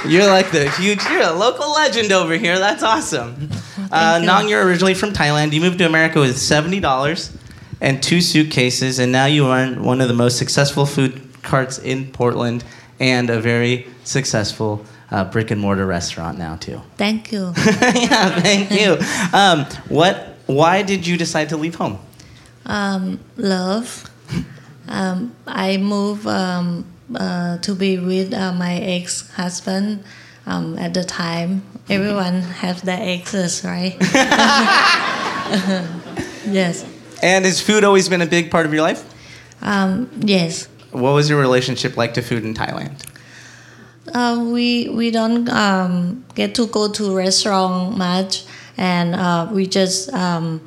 You're 0.09 0.27
like 0.27 0.51
the 0.53 0.71
huge. 0.71 1.05
You're 1.11 1.21
a 1.21 1.33
local 1.33 1.71
legend 1.71 2.11
over 2.11 2.33
here. 2.33 2.59
That's 2.59 2.83
awesome. 2.83 3.51
Uh, 3.91 4.17
you. 4.19 4.27
Nong, 4.27 4.49
you're 4.49 4.65
originally 4.65 4.95
from 4.95 5.11
Thailand. 5.13 5.53
You 5.53 5.61
moved 5.61 5.77
to 5.81 5.87
America 5.87 6.19
with 6.19 6.39
seventy 6.39 6.81
dollars 6.81 7.31
and 7.79 8.03
two 8.03 8.23
suitcases, 8.23 8.99
and 8.99 9.13
now 9.13 9.27
you 9.27 9.47
run 9.47 9.85
one 9.85 10.01
of 10.01 10.09
the 10.09 10.15
most 10.15 10.39
successful 10.39 10.87
food 10.87 11.21
carts 11.43 11.79
in 11.79 12.11
Portland 12.11 12.65
and 13.01 13.29
a 13.29 13.39
very 13.39 13.87
successful 14.05 14.83
uh, 15.11 15.25
brick 15.25 15.51
and 15.51 15.61
mortar 15.61 15.85
restaurant 15.85 16.39
now 16.39 16.57
too. 16.57 16.81
Thank 16.97 17.33
you. 17.33 17.53
yeah, 17.57 18.41
thank 18.41 18.71
you. 18.71 18.97
Um, 19.39 19.67
what? 19.91 20.32
Why 20.47 20.83
did 20.83 21.07
you 21.07 21.17
decide 21.17 21.49
to 21.51 21.57
leave 21.57 21.77
home? 21.77 21.99
Um, 22.67 23.21
love. 23.37 24.09
Um, 24.89 25.35
I 25.47 25.77
moved 25.77 26.27
um, 26.27 26.85
uh, 27.15 27.59
to 27.59 27.75
be 27.75 27.99
with 27.99 28.35
uh, 28.35 28.53
my 28.53 28.75
ex-husband. 28.77 30.05
Um, 30.45 30.77
at 30.77 30.93
the 30.93 31.05
time, 31.05 31.63
everyone 31.89 32.43
has 32.43 32.83
their 32.83 32.99
exes, 33.01 33.65
right? 33.65 33.97
yes. 36.51 36.85
And 37.23 37.45
has 37.45 37.61
food 37.61 37.85
always 37.85 38.09
been 38.09 38.23
a 38.23 38.27
big 38.27 38.51
part 38.51 38.67
of 38.67 38.75
your 38.75 38.83
life? 38.83 39.05
Um, 39.63 40.11
yes. 40.19 40.67
What 40.91 41.13
was 41.13 41.31
your 41.31 41.41
relationship 41.41 41.97
like 41.97 42.15
to 42.15 42.23
food 42.23 42.45
in 42.45 42.55
Thailand? 42.55 43.07
Uh, 44.13 44.45
we 44.51 44.89
we 44.89 45.13
don't 45.13 45.49
um, 45.49 46.25
get 46.35 46.57
to 46.57 46.67
go 46.67 46.91
to 46.91 47.17
restaurant 47.17 47.97
much, 47.97 48.45
and 48.76 49.14
uh, 49.14 49.49
we 49.52 49.67
just 49.67 50.12
um, 50.12 50.61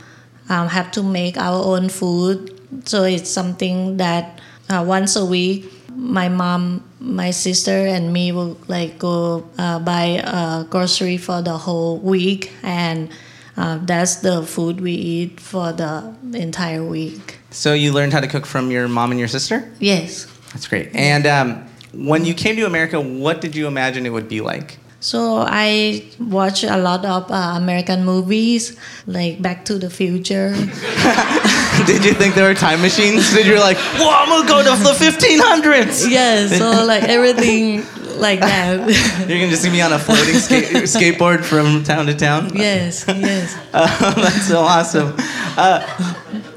um, 0.49 0.67
have 0.67 0.91
to 0.91 1.03
make 1.03 1.37
our 1.37 1.63
own 1.63 1.89
food. 1.89 2.51
So 2.87 3.03
it's 3.03 3.29
something 3.29 3.97
that 3.97 4.39
uh, 4.69 4.83
once 4.87 5.15
a 5.15 5.25
week, 5.25 5.71
my 5.95 6.27
mom, 6.29 6.83
my 6.99 7.31
sister, 7.31 7.71
and 7.71 8.11
me 8.11 8.31
will 8.31 8.57
like 8.67 8.99
go 8.99 9.47
uh, 9.57 9.79
buy 9.79 10.21
uh, 10.23 10.63
grocery 10.63 11.17
for 11.17 11.41
the 11.41 11.57
whole 11.57 11.99
week, 11.99 12.51
and 12.63 13.09
uh, 13.57 13.79
that's 13.83 14.17
the 14.17 14.43
food 14.43 14.81
we 14.81 14.91
eat 14.91 15.39
for 15.39 15.71
the 15.71 16.13
entire 16.33 16.83
week. 16.83 17.37
So 17.51 17.73
you 17.73 17.93
learned 17.93 18.11
how 18.11 18.19
to 18.19 18.27
cook 18.27 18.45
from 18.45 18.71
your 18.71 18.87
mom 18.87 19.11
and 19.11 19.19
your 19.19 19.29
sister? 19.29 19.71
Yes. 19.79 20.27
That's 20.51 20.67
great. 20.67 20.93
And 20.93 21.25
um, 21.25 21.65
when 21.93 22.25
you 22.25 22.33
came 22.33 22.55
to 22.57 22.65
America, 22.65 22.99
what 22.99 23.39
did 23.39 23.55
you 23.55 23.67
imagine 23.67 24.05
it 24.05 24.09
would 24.09 24.27
be 24.27 24.41
like? 24.41 24.77
So 25.05 25.45
I 25.47 26.03
watch 26.19 26.63
a 26.63 26.77
lot 26.77 27.05
of 27.05 27.29
uh, 27.29 27.53
American 27.61 28.05
movies, 28.05 28.75
like 29.05 29.39
Back 29.39 29.63
to 29.65 29.77
the 29.77 29.87
Future. 29.87 30.49
did 31.85 32.03
you 32.03 32.13
think 32.13 32.33
there 32.33 32.49
were 32.49 32.55
time 32.55 32.81
machines? 32.81 33.31
Did 33.31 33.45
you 33.45 33.59
like, 33.59 33.77
whoa, 34.01 34.09
I'm 34.09 34.29
gonna 34.29 34.47
go 34.47 34.63
to 34.63 34.83
the 34.83 34.97
1500s? 34.97 36.09
yeah, 36.09 36.47
so 36.47 36.83
like 36.87 37.03
everything 37.03 37.85
like 38.19 38.39
that. 38.39 38.79
You're 39.29 39.37
gonna 39.37 39.51
just 39.51 39.61
see 39.61 39.69
me 39.69 39.81
on 39.81 39.93
a 39.93 39.99
floating 39.99 40.39
skate- 40.39 40.73
skateboard 40.89 41.45
from 41.45 41.83
town 41.83 42.07
to 42.07 42.15
town. 42.15 42.49
yes, 42.55 43.05
yes. 43.07 43.55
Uh, 43.73 44.13
that's 44.15 44.47
so 44.47 44.61
awesome. 44.61 45.13
Uh, 45.55 45.85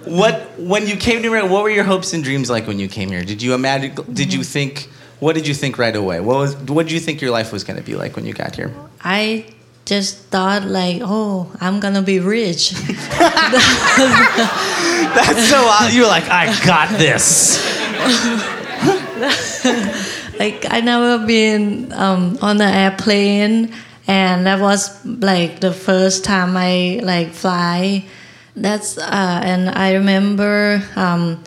what 0.07 0.59
when 0.59 0.87
you 0.87 0.97
came 0.97 1.21
to 1.21 1.28
America? 1.28 1.52
What 1.52 1.64
were 1.64 1.71
your 1.71 1.85
hopes 1.85 2.14
and 2.14 2.25
dreams 2.25 2.49
like 2.49 2.67
when 2.67 2.78
you 2.78 2.88
came 2.88 3.11
here? 3.11 3.25
Did 3.25 3.43
you 3.43 3.52
imagine? 3.52 3.95
Did 4.11 4.33
you 4.33 4.43
think? 4.43 4.88
What 5.21 5.35
did 5.35 5.49
you 5.49 5.55
think 5.55 5.79
right 5.79 5.95
away? 5.95 6.21
What 6.21 6.37
was? 6.37 6.57
What 6.57 6.85
did 6.85 6.93
you 6.93 7.01
think 7.01 7.21
your 7.21 7.33
life 7.33 7.53
was 7.53 7.65
gonna 7.65 7.83
be 7.83 7.97
like 7.97 8.17
when 8.17 8.25
you 8.25 8.33
got 8.33 8.55
here? 8.55 8.73
I 9.03 9.47
just 9.85 10.19
thought 10.27 10.65
like, 10.65 11.03
oh, 11.03 11.51
I'm 11.61 11.81
gonna 11.81 12.03
be 12.03 12.21
rich. 12.21 12.71
That's 15.15 15.49
so. 15.49 15.59
Odd. 15.59 15.93
You 15.93 16.03
were 16.03 16.09
like, 16.09 16.29
I 16.29 16.47
got 16.65 16.91
this. 16.99 17.59
like 20.39 20.67
I 20.71 20.81
never 20.81 21.27
been 21.27 21.93
um, 21.93 22.39
on 22.41 22.61
an 22.61 22.75
airplane, 22.75 23.73
and 24.07 24.47
that 24.47 24.61
was 24.61 25.05
like 25.05 25.61
the 25.61 25.73
first 25.73 26.25
time 26.25 26.57
I 26.57 27.01
like 27.03 27.33
fly. 27.33 28.05
That's 28.55 28.99
uh, 28.99 29.41
and 29.43 29.69
I 29.71 29.95
remember 29.95 30.83
um, 30.95 31.43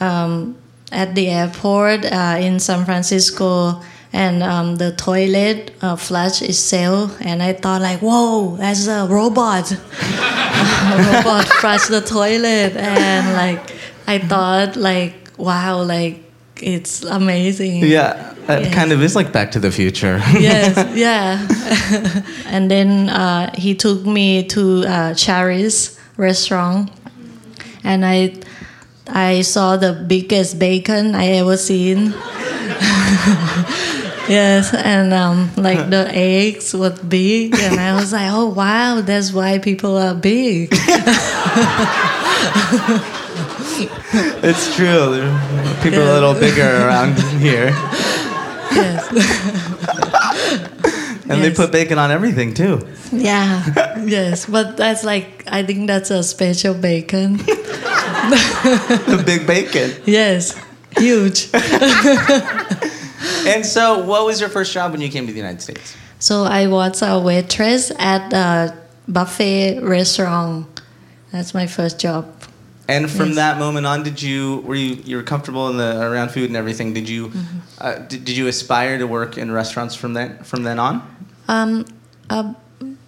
um, 0.00 0.56
at 0.92 1.14
the 1.14 1.28
airport 1.28 2.04
uh, 2.04 2.36
in 2.40 2.58
San 2.60 2.84
Francisco, 2.84 3.80
and 4.12 4.42
um, 4.42 4.76
the 4.76 4.92
toilet 4.92 5.72
uh, 5.82 5.94
flush 5.96 6.42
itself, 6.42 7.16
and 7.20 7.42
I 7.42 7.52
thought 7.52 7.80
like, 7.82 8.00
whoa, 8.00 8.56
that's 8.56 8.86
a 8.88 9.06
robot. 9.08 9.70
a 9.72 9.76
robot 11.14 11.46
flush 11.60 11.86
the 11.86 12.00
toilet, 12.00 12.76
and 12.76 13.32
like 13.36 13.72
I 14.06 14.18
thought 14.18 14.76
like, 14.76 15.14
wow, 15.36 15.82
like 15.82 16.24
it's 16.56 17.02
amazing. 17.04 17.84
Yeah, 17.84 18.32
it 18.48 18.64
Yes. 18.64 18.74
kind 18.74 18.90
of 18.92 19.00
is 19.02 19.14
like 19.14 19.32
Back 19.32 19.52
to 19.52 19.60
the 19.60 19.70
Future. 19.70 20.16
yes, 20.38 20.74
yeah. 20.96 21.46
and 22.46 22.68
then 22.70 23.08
uh, 23.08 23.50
he 23.54 23.74
took 23.76 24.04
me 24.04 24.42
to 24.48 24.84
uh, 24.86 25.14
Shari's 25.14 25.98
restaurant, 26.16 26.90
and 27.84 28.04
I 28.04 28.34
I 29.12 29.42
saw 29.42 29.76
the 29.76 29.92
biggest 29.92 30.58
bacon 30.58 31.14
I 31.14 31.26
ever 31.42 31.56
seen. 31.56 32.10
yes, 34.28 34.74
and 34.74 35.12
um, 35.12 35.50
like 35.56 35.90
the 35.90 36.08
eggs 36.10 36.74
were 36.74 36.94
big, 37.08 37.54
and 37.58 37.80
I 37.80 37.94
was 37.94 38.12
like, 38.12 38.30
oh 38.30 38.46
wow, 38.46 39.00
that's 39.00 39.32
why 39.32 39.58
people 39.58 39.96
are 39.96 40.14
big. 40.14 40.68
it's 44.42 44.74
true. 44.76 45.26
There 45.82 46.00
are 46.00 46.10
a 46.10 46.14
little 46.14 46.34
bigger 46.34 46.62
around 46.62 47.18
here, 47.40 47.70
yes. 48.70 49.10
and 51.28 51.42
they 51.42 51.52
put 51.52 51.72
bacon 51.72 51.98
on 51.98 52.10
everything 52.10 52.54
too. 52.54 52.80
Yeah, 53.12 53.64
yes, 54.04 54.46
but 54.46 54.76
that's 54.76 55.04
like 55.04 55.44
I 55.46 55.62
think 55.64 55.86
that's 55.86 56.10
a 56.10 56.22
special 56.22 56.74
bacon. 56.74 57.40
The 58.30 59.22
big 59.24 59.46
bacon. 59.46 59.92
Yes, 60.06 60.58
huge. 60.98 61.48
And 63.46 63.64
so, 63.64 64.04
what 64.04 64.24
was 64.26 64.40
your 64.40 64.48
first 64.50 64.72
job 64.72 64.92
when 64.92 65.00
you 65.00 65.08
came 65.08 65.26
to 65.26 65.32
the 65.32 65.38
United 65.38 65.60
States? 65.62 65.96
So 66.18 66.44
I 66.44 66.66
was 66.66 67.02
a 67.02 67.18
waitress 67.18 67.90
at 67.98 68.32
a 68.32 68.76
buffet 69.08 69.80
restaurant. 69.80 70.66
That's 71.32 71.54
my 71.54 71.66
first 71.66 71.98
job. 71.98 72.26
And 72.88 73.08
from 73.10 73.28
Yes. 73.28 73.36
that 73.36 73.58
moment 73.58 73.86
on, 73.86 74.02
did 74.02 74.20
you 74.20 74.58
were 74.66 74.74
you 74.74 74.96
you 75.04 75.16
were 75.16 75.22
comfortable 75.22 75.68
in 75.70 75.76
the 75.76 76.00
around 76.02 76.30
food 76.30 76.48
and 76.50 76.56
everything? 76.56 76.92
Did 76.92 77.08
you 77.08 77.28
Mm-hmm. 77.28 77.58
uh, 77.80 77.94
did, 78.08 78.24
did 78.24 78.36
you 78.36 78.48
aspire 78.48 78.98
to 78.98 79.06
work 79.06 79.38
in 79.38 79.50
restaurants 79.52 79.94
from 79.94 80.12
then 80.14 80.38
from 80.42 80.62
then 80.64 80.78
on? 80.78 81.00
Um, 81.48 81.84
uh, 82.28 82.52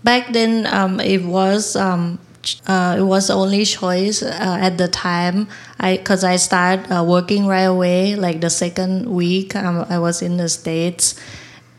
back 0.05 0.33
then, 0.33 0.67
um, 0.67 1.01
it 1.01 1.23
was 1.25 1.75
um, 1.77 2.19
ch- 2.19 2.32
uh, 2.67 2.97
it 2.99 3.03
was 3.03 3.29
the 3.29 3.35
only 3.35 3.65
choice 3.65 4.23
uh, 4.23 4.59
at 4.61 4.79
the 4.79 4.89
time. 4.89 5.49
I 5.79 5.97
because 5.97 6.25
I 6.25 6.37
started 6.37 6.91
uh, 6.91 7.05
working 7.05 7.47
right 7.47 7.69
away. 7.71 8.17
Like 8.17 8.41
the 8.41 8.51
second 8.51 9.07
week, 9.07 9.55
um, 9.55 9.87
I 9.89 9.99
was 9.99 10.23
in 10.23 10.37
the 10.37 10.49
states. 10.49 11.19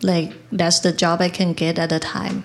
Like 0.02 0.34
that's 0.52 0.80
the 0.80 0.92
job 0.92 1.22
I 1.22 1.30
can 1.30 1.54
get 1.54 1.80
at 1.80 1.90
the 1.90 2.00
time. 2.00 2.44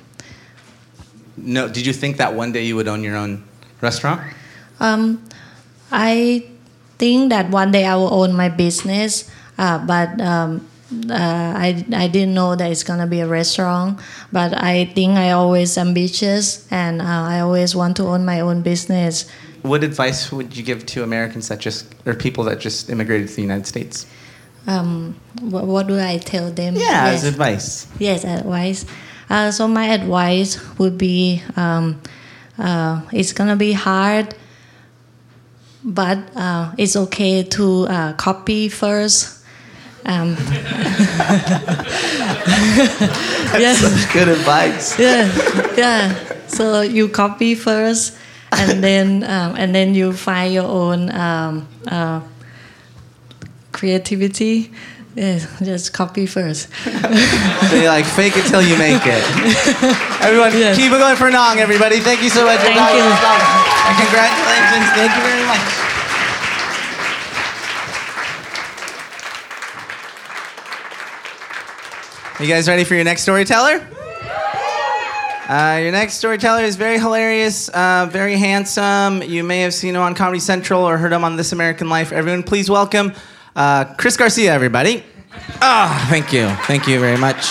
No. 1.37 1.69
Did 1.69 1.87
you 1.87 1.93
think 1.93 2.17
that 2.19 2.35
one 2.35 2.53
day 2.53 2.65
you 2.65 2.77
would 2.77 2.89
own 2.89 3.03
your 3.03 3.17
own 3.17 3.45
restaurant? 3.81 4.21
Um, 4.81 5.23
I 5.91 6.47
think 6.99 7.31
that 7.31 7.51
one 7.51 7.71
day 7.71 7.85
I 7.87 7.95
will 7.97 8.13
own 8.13 8.35
my 8.35 8.49
business, 8.49 9.31
uh, 9.57 9.79
but 9.79 10.21
um, 10.21 10.67
uh, 11.11 11.53
I 11.57 11.85
I 11.93 12.09
didn't 12.09 12.35
know 12.35 12.57
that 12.57 12.71
it's 12.71 12.83
gonna 12.83 13.07
be 13.07 13.21
a 13.21 13.29
restaurant. 13.29 14.01
But 14.33 14.57
I 14.57 14.87
think 14.87 15.17
I 15.19 15.33
always 15.33 15.77
ambitious, 15.77 16.67
and 16.71 17.03
uh, 17.03 17.05
I 17.05 17.41
always 17.41 17.75
want 17.77 17.97
to 17.99 18.05
own 18.05 18.25
my 18.25 18.41
own 18.41 18.63
business. 18.63 19.29
What 19.63 19.85
advice 19.85 20.33
would 20.33 20.57
you 20.57 20.63
give 20.63 20.87
to 20.87 21.03
Americans 21.03 21.49
that 21.49 21.59
just 21.59 21.95
or 22.07 22.15
people 22.15 22.45
that 22.45 22.61
just 22.61 22.91
immigrated 22.91 23.29
to 23.29 23.35
the 23.37 23.43
United 23.43 23.67
States? 23.67 24.07
Um, 24.67 25.17
what, 25.41 25.67
what 25.67 25.87
do 25.87 25.99
I 25.99 26.19
tell 26.19 26.51
them? 26.51 26.77
Yeah, 26.77 27.11
yes. 27.11 27.23
as 27.23 27.25
advice. 27.25 27.87
Yes, 27.99 28.25
advice. 28.25 28.85
Uh, 29.31 29.51
so 29.51 29.67
my 29.69 29.87
advice 29.87 30.59
would 30.79 30.97
be, 30.97 31.43
um, 31.57 32.01
uh, 32.59 33.03
it's 33.13 33.33
gonna 33.33 33.57
be 33.57 33.73
hard, 33.73 34.35
but 35.85 36.19
uh, 36.37 36.73
it's 36.77 36.97
okay 36.97 37.43
to 37.45 37.87
uh, 37.89 38.13
copy 38.15 38.69
first. 38.69 39.38
Um, 40.07 40.37
yes, 43.59 43.79
Such 43.81 44.13
good 44.13 44.29
advice. 44.29 44.99
yeah, 44.99 45.29
yeah. 45.77 46.15
so 46.47 46.81
you 46.81 47.09
copy 47.09 47.55
first, 47.55 48.17
and 48.53 48.83
then 48.85 49.25
um, 49.25 49.55
and 49.57 49.75
then 49.75 49.95
you 49.95 50.13
find 50.13 50.53
your 50.55 50.65
own 50.67 51.11
um, 51.13 51.69
uh, 51.87 52.21
creativity. 53.73 54.73
Yeah, 55.15 55.41
just 55.63 55.93
copy 55.93 56.27
first. 56.27 56.69
so 56.85 57.75
you 57.75 57.89
like 57.89 58.05
fake 58.07 58.37
it 58.37 58.47
till 58.47 58.63
you 58.63 58.79
make 58.79 59.03
it. 59.05 59.25
Everyone, 60.23 60.53
Yes. 60.53 60.77
keep 60.77 60.93
it 60.93 60.99
going 60.99 61.17
for 61.17 61.29
Nong, 61.31 61.59
everybody. 61.59 61.99
Thank 61.99 62.23
you 62.23 62.29
so 62.31 62.45
much. 62.45 62.61
Thank 62.61 62.77
you. 62.79 63.03
And 63.03 63.97
congratulations. 63.99 64.87
Thank 64.95 65.11
you 65.17 65.23
very 65.27 65.45
much. 65.45 65.88
You 72.41 72.47
guys 72.47 72.69
ready 72.69 72.85
for 72.85 72.95
your 72.95 73.03
next 73.03 73.23
storyteller? 73.23 73.85
Uh, 75.49 75.81
your 75.83 75.91
next 75.91 76.15
storyteller 76.15 76.63
is 76.63 76.77
very 76.77 76.97
hilarious, 76.97 77.69
uh, 77.71 78.09
very 78.13 78.37
handsome. 78.37 79.25
You 79.25 79.43
may 79.43 79.63
have 79.63 79.75
seen 79.75 79.97
him 79.97 80.03
on 80.03 80.15
Comedy 80.15 80.39
Central 80.39 80.85
or 80.85 80.99
heard 80.99 81.13
him 81.13 81.25
on 81.25 81.35
This 81.35 81.51
American 81.51 81.89
Life. 81.89 82.13
Everyone, 82.13 82.45
please 82.45 82.71
welcome 82.71 83.13
uh, 83.57 83.87
Chris 83.95 84.17
Garcia, 84.17 84.53
everybody. 84.53 85.03
Ah, 85.61 86.07
thank 86.09 86.33
you. 86.33 86.47
Thank 86.67 86.87
you 86.87 87.01
very 87.01 87.19
much. 87.19 87.45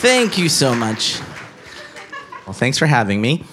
Thank 0.00 0.38
you 0.38 0.48
so 0.48 0.74
much. 0.74 1.20
Well, 2.46 2.54
thanks 2.54 2.78
for 2.78 2.86
having 2.86 3.20
me. 3.20 3.44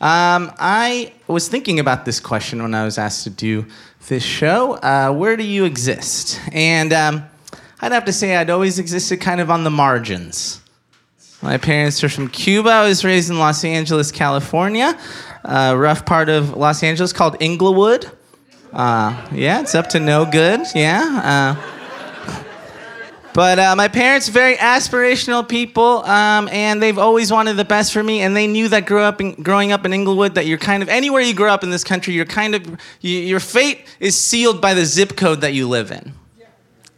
Um, 0.00 0.50
I 0.58 1.12
was 1.28 1.46
thinking 1.46 1.78
about 1.78 2.04
this 2.04 2.18
question 2.18 2.60
when 2.62 2.74
I 2.74 2.84
was 2.84 2.98
asked 2.98 3.22
to 3.24 3.30
do 3.30 3.64
this 4.08 4.24
show. 4.24 4.72
Uh, 4.74 5.12
where 5.12 5.36
do 5.36 5.44
you 5.44 5.66
exist? 5.66 6.40
And 6.50 6.92
um, 6.92 7.24
I'd 7.80 7.92
have 7.92 8.06
to 8.06 8.12
say 8.12 8.36
I'd 8.36 8.50
always 8.50 8.78
existed 8.78 9.20
kind 9.20 9.40
of 9.40 9.50
on 9.50 9.64
the 9.64 9.70
margins. 9.70 10.60
My 11.40 11.56
parents 11.56 12.02
are 12.02 12.08
from 12.08 12.28
Cuba. 12.28 12.70
I 12.70 12.88
was 12.88 13.04
raised 13.04 13.30
in 13.30 13.38
Los 13.38 13.64
Angeles, 13.64 14.10
California, 14.10 14.98
a 15.44 15.76
rough 15.76 16.04
part 16.04 16.28
of 16.28 16.56
Los 16.56 16.82
Angeles 16.82 17.12
called 17.12 17.36
Inglewood. 17.40 18.10
Uh, 18.72 19.28
yeah, 19.32 19.60
it's 19.60 19.76
up 19.76 19.88
to 19.90 20.00
no 20.00 20.26
good. 20.26 20.60
Yeah. 20.74 21.56
Uh, 21.56 22.42
but 23.34 23.60
uh, 23.60 23.76
my 23.76 23.86
parents, 23.86 24.28
very 24.28 24.56
aspirational 24.56 25.48
people, 25.48 26.04
um, 26.04 26.48
and 26.48 26.82
they've 26.82 26.98
always 26.98 27.30
wanted 27.30 27.54
the 27.54 27.64
best 27.64 27.92
for 27.92 28.02
me. 28.02 28.22
And 28.22 28.36
they 28.36 28.48
knew 28.48 28.68
that 28.70 28.86
grew 28.86 29.02
up 29.02 29.20
in, 29.20 29.34
growing 29.34 29.70
up 29.70 29.86
in 29.86 29.92
Inglewood, 29.92 30.34
that 30.34 30.46
you're 30.46 30.58
kind 30.58 30.82
of 30.82 30.88
anywhere 30.88 31.22
you 31.22 31.34
grow 31.34 31.52
up 31.52 31.62
in 31.62 31.70
this 31.70 31.84
country, 31.84 32.14
you're 32.14 32.24
kind 32.24 32.56
of 32.56 32.80
you, 33.00 33.20
your 33.20 33.40
fate 33.40 33.86
is 34.00 34.18
sealed 34.18 34.60
by 34.60 34.74
the 34.74 34.84
zip 34.84 35.16
code 35.16 35.40
that 35.42 35.54
you 35.54 35.68
live 35.68 35.92
in. 35.92 36.14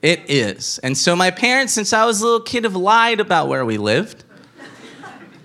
It 0.02 0.30
is. 0.30 0.78
And 0.78 0.97
so 0.97 1.14
my 1.14 1.30
parents, 1.30 1.73
since 1.75 1.92
I 1.92 2.04
was 2.04 2.21
a 2.21 2.25
little 2.25 2.40
kid, 2.40 2.64
have 2.64 2.76
lied 2.76 3.21
about 3.21 3.49
where 3.49 3.64
we 3.64 3.76
lived. 3.76 4.25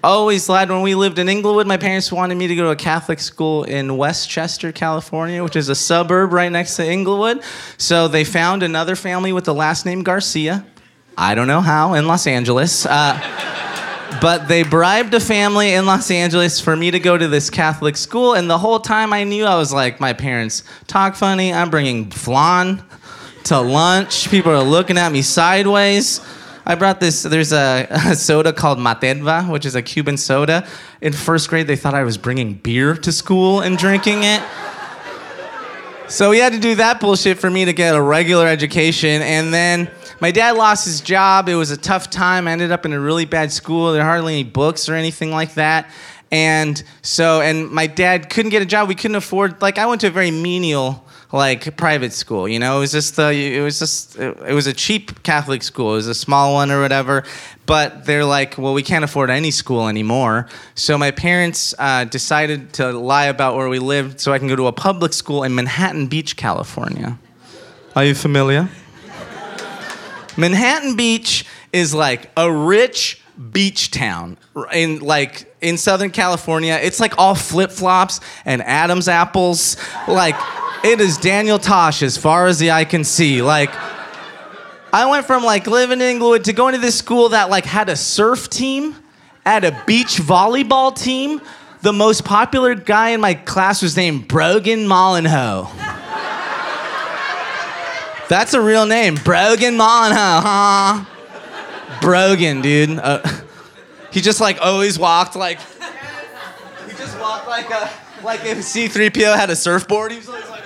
Always 0.01 0.47
lied. 0.47 0.69
When 0.69 0.81
we 0.81 0.93
lived 0.95 1.17
in 1.17 1.27
Inglewood, 1.27 1.65
my 1.67 1.77
parents 1.77 2.11
wanted 2.11 2.35
me 2.35 2.47
to 2.47 2.55
go 2.55 2.63
to 2.65 2.69
a 2.69 2.75
Catholic 2.75 3.19
school 3.19 3.63
in 3.63 3.97
Westchester, 3.97 4.71
California, 4.71 5.43
which 5.43 5.55
is 5.55 5.67
a 5.67 5.75
suburb 5.75 6.31
right 6.31 6.51
next 6.51 6.75
to 6.75 6.85
Inglewood. 6.85 7.41
So 7.77 8.07
they 8.07 8.23
found 8.23 8.61
another 8.61 8.95
family 8.95 9.33
with 9.33 9.45
the 9.45 9.53
last 9.53 9.85
name 9.85 10.03
Garcia. 10.03 10.65
I 11.17 11.33
don't 11.33 11.47
know 11.47 11.61
how, 11.61 11.95
in 11.95 12.07
Los 12.07 12.27
Angeles. 12.27 12.85
Uh, 12.85 13.19
but 14.21 14.47
they 14.47 14.63
bribed 14.63 15.13
a 15.15 15.19
family 15.19 15.73
in 15.73 15.85
Los 15.85 16.11
Angeles 16.11 16.61
for 16.61 16.75
me 16.75 16.91
to 16.91 16.99
go 16.99 17.17
to 17.17 17.27
this 17.27 17.49
Catholic 17.49 17.97
school. 17.97 18.35
And 18.35 18.49
the 18.49 18.59
whole 18.59 18.79
time 18.79 19.11
I 19.11 19.23
knew 19.23 19.43
I 19.43 19.55
was 19.55 19.73
like, 19.73 19.99
my 19.99 20.13
parents 20.13 20.63
talk 20.87 21.15
funny. 21.15 21.51
I'm 21.51 21.69
bringing 21.71 22.11
flan 22.11 22.83
to 23.45 23.59
lunch. 23.59 24.29
People 24.29 24.51
are 24.51 24.63
looking 24.63 24.97
at 24.97 25.11
me 25.11 25.21
sideways. 25.21 26.21
I 26.65 26.75
brought 26.75 26.99
this, 26.99 27.23
there's 27.23 27.53
a, 27.53 27.87
a 28.07 28.15
soda 28.15 28.51
called 28.51 28.79
Materva, 28.79 29.49
which 29.49 29.65
is 29.65 29.75
a 29.75 29.81
Cuban 29.81 30.17
soda. 30.17 30.67
In 31.01 31.13
first 31.13 31.49
grade, 31.49 31.67
they 31.67 31.75
thought 31.75 31.93
I 31.93 32.03
was 32.03 32.17
bringing 32.17 32.55
beer 32.55 32.95
to 32.95 33.11
school 33.11 33.61
and 33.61 33.77
drinking 33.77 34.23
it. 34.23 34.41
So 36.07 36.29
we 36.29 36.37
had 36.37 36.53
to 36.53 36.59
do 36.59 36.75
that 36.75 36.99
bullshit 36.99 37.39
for 37.39 37.49
me 37.49 37.65
to 37.65 37.73
get 37.73 37.95
a 37.95 38.01
regular 38.01 38.47
education. 38.47 39.23
And 39.23 39.53
then 39.53 39.89
my 40.19 40.31
dad 40.31 40.51
lost 40.51 40.85
his 40.85 41.01
job. 41.01 41.49
It 41.49 41.55
was 41.55 41.71
a 41.71 41.77
tough 41.77 42.11
time. 42.11 42.47
I 42.47 42.51
ended 42.51 42.71
up 42.71 42.85
in 42.85 42.93
a 42.93 42.99
really 42.99 43.25
bad 43.25 43.51
school. 43.51 43.91
There 43.91 44.03
are 44.03 44.05
hardly 44.05 44.33
any 44.33 44.43
books 44.43 44.87
or 44.87 44.93
anything 44.93 45.31
like 45.31 45.55
that. 45.55 45.89
And 46.35 46.83
so, 47.01 47.39
and 47.39 47.71
my 47.71 47.87
dad 47.87 48.29
couldn't 48.29 48.51
get 48.51 48.61
a 48.61 48.65
job. 48.65 48.89
We 48.89 48.95
couldn't 48.95 49.15
afford, 49.15 49.61
like, 49.61 49.77
I 49.77 49.85
went 49.85 50.01
to 50.01 50.07
a 50.07 50.11
very 50.11 50.31
menial, 50.31 51.05
like, 51.31 51.77
private 51.77 52.11
school, 52.11 52.45
you 52.45 52.59
know? 52.59 52.75
It 52.75 52.79
was 52.81 52.91
just, 52.91 53.17
uh, 53.17 53.31
it 53.31 53.61
was 53.61 53.79
just, 53.79 54.17
it 54.19 54.53
was 54.53 54.67
a 54.67 54.73
cheap 54.73 55.23
Catholic 55.23 55.63
school. 55.63 55.93
It 55.93 55.95
was 56.03 56.07
a 56.07 56.13
small 56.13 56.53
one 56.55 56.71
or 56.71 56.81
whatever. 56.81 57.23
But 57.65 58.03
they're 58.03 58.25
like, 58.25 58.57
well, 58.57 58.73
we 58.73 58.83
can't 58.83 59.05
afford 59.05 59.29
any 59.29 59.49
school 59.49 59.87
anymore. 59.87 60.49
So 60.73 60.97
my 60.97 61.11
parents 61.11 61.73
uh, 61.79 62.03
decided 62.03 62.73
to 62.73 62.91
lie 62.91 63.27
about 63.27 63.55
where 63.55 63.69
we 63.69 63.79
lived 63.79 64.19
so 64.19 64.33
I 64.33 64.37
can 64.37 64.49
go 64.49 64.57
to 64.57 64.67
a 64.67 64.73
public 64.73 65.13
school 65.13 65.41
in 65.43 65.55
Manhattan 65.55 66.07
Beach, 66.07 66.35
California. 66.35 67.17
Are 67.95 68.03
you 68.03 68.13
familiar? 68.13 68.67
Manhattan 70.35 70.97
Beach 70.97 71.45
is 71.71 71.95
like 71.95 72.29
a 72.35 72.51
rich 72.51 73.21
beach 73.51 73.91
town 73.91 74.37
in 74.73 74.99
like 74.99 75.54
in 75.65 75.77
Southern 75.77 76.11
California. 76.11 76.79
It's 76.81 76.99
like 76.99 77.17
all 77.17 77.33
flip 77.33 77.71
flops 77.71 78.21
and 78.45 78.61
Adam's 78.61 79.07
apples. 79.07 79.77
Like 80.07 80.35
it 80.83 81.01
is 81.01 81.17
Daniel 81.17 81.57
Tosh 81.57 82.03
as 82.03 82.17
far 82.17 82.45
as 82.45 82.59
the 82.59 82.71
eye 82.71 82.85
can 82.85 83.03
see. 83.03 83.41
Like 83.41 83.71
I 84.93 85.07
went 85.09 85.25
from 85.25 85.43
like 85.43 85.65
living 85.65 85.99
in 85.99 86.07
Inglewood 86.07 86.45
to 86.45 86.53
going 86.53 86.75
to 86.75 86.79
this 86.79 86.97
school 86.97 87.29
that 87.29 87.49
like 87.49 87.65
had 87.65 87.89
a 87.89 87.95
surf 87.95 88.49
team, 88.49 88.95
had 89.45 89.63
a 89.63 89.83
beach 89.87 90.17
volleyball 90.17 90.95
team. 90.95 91.41
The 91.81 91.93
most 91.93 92.23
popular 92.23 92.75
guy 92.75 93.09
in 93.09 93.21
my 93.21 93.33
class 93.33 93.81
was 93.81 93.97
named 93.97 94.27
Brogan 94.27 94.87
Molyneux. 94.87 95.65
That's 98.27 98.53
a 98.55 98.61
real 98.61 98.85
name, 98.87 99.15
Brogan 99.15 99.77
Molyneux, 99.77 100.15
huh? 100.15 101.05
Brogan, 102.01 102.61
dude. 102.61 102.97
Uh, 102.97 103.21
he 104.15 104.21
just 104.21 104.39
like 104.39 104.57
always 104.61 104.97
walked 104.97 105.35
like 105.35 105.59
he 105.59 106.93
just 106.95 107.19
walked 107.19 107.49
like 107.49 107.69
a 107.69 107.89
like 108.23 108.45
if 108.45 108.59
C3PO 108.59 109.35
had 109.35 109.49
a 109.49 109.57
surfboard. 109.57 110.13
He 110.13 110.17
was 110.19 110.29
always 110.29 110.49
like. 110.49 110.63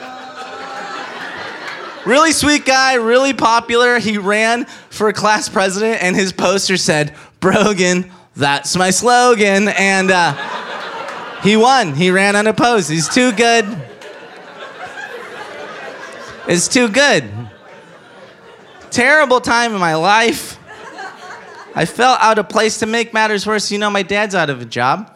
Really 2.06 2.32
sweet 2.32 2.64
guy, 2.64 2.94
really 2.94 3.34
popular. 3.34 3.98
He 3.98 4.20
ran 4.20 4.66
for 4.92 5.12
class 5.14 5.50
president, 5.50 6.02
and 6.04 6.16
his 6.16 6.32
poster 6.32 6.78
said, 6.78 7.16
Brogan, 7.40 8.12
that's 8.36 8.76
my 8.76 8.92
slogan. 8.92 9.68
And 9.68 10.12
uh, 10.12 11.40
he 11.42 11.58
won. 11.58 11.96
He 11.96 12.12
ran 12.12 12.36
unopposed. 12.36 12.90
He's 12.90 13.10
too 13.10 13.32
good. 13.32 13.66
It's 16.48 16.68
too 16.68 16.88
good. 16.88 17.30
Terrible 18.92 19.42
time 19.42 19.74
in 19.74 19.80
my 19.80 19.96
life. 19.96 20.59
I 21.76 21.86
felt 21.86 22.20
out 22.22 22.40
of 22.40 22.50
place 22.50 22.80
to 22.80 22.86
make 22.86 23.14
matters 23.14 23.46
worse. 23.46 23.72
You 23.72 23.78
know, 23.80 23.90
my 23.90 24.04
dad's 24.04 24.36
out 24.36 24.50
of 24.50 24.62
a 24.62 24.66
job. 24.66 25.16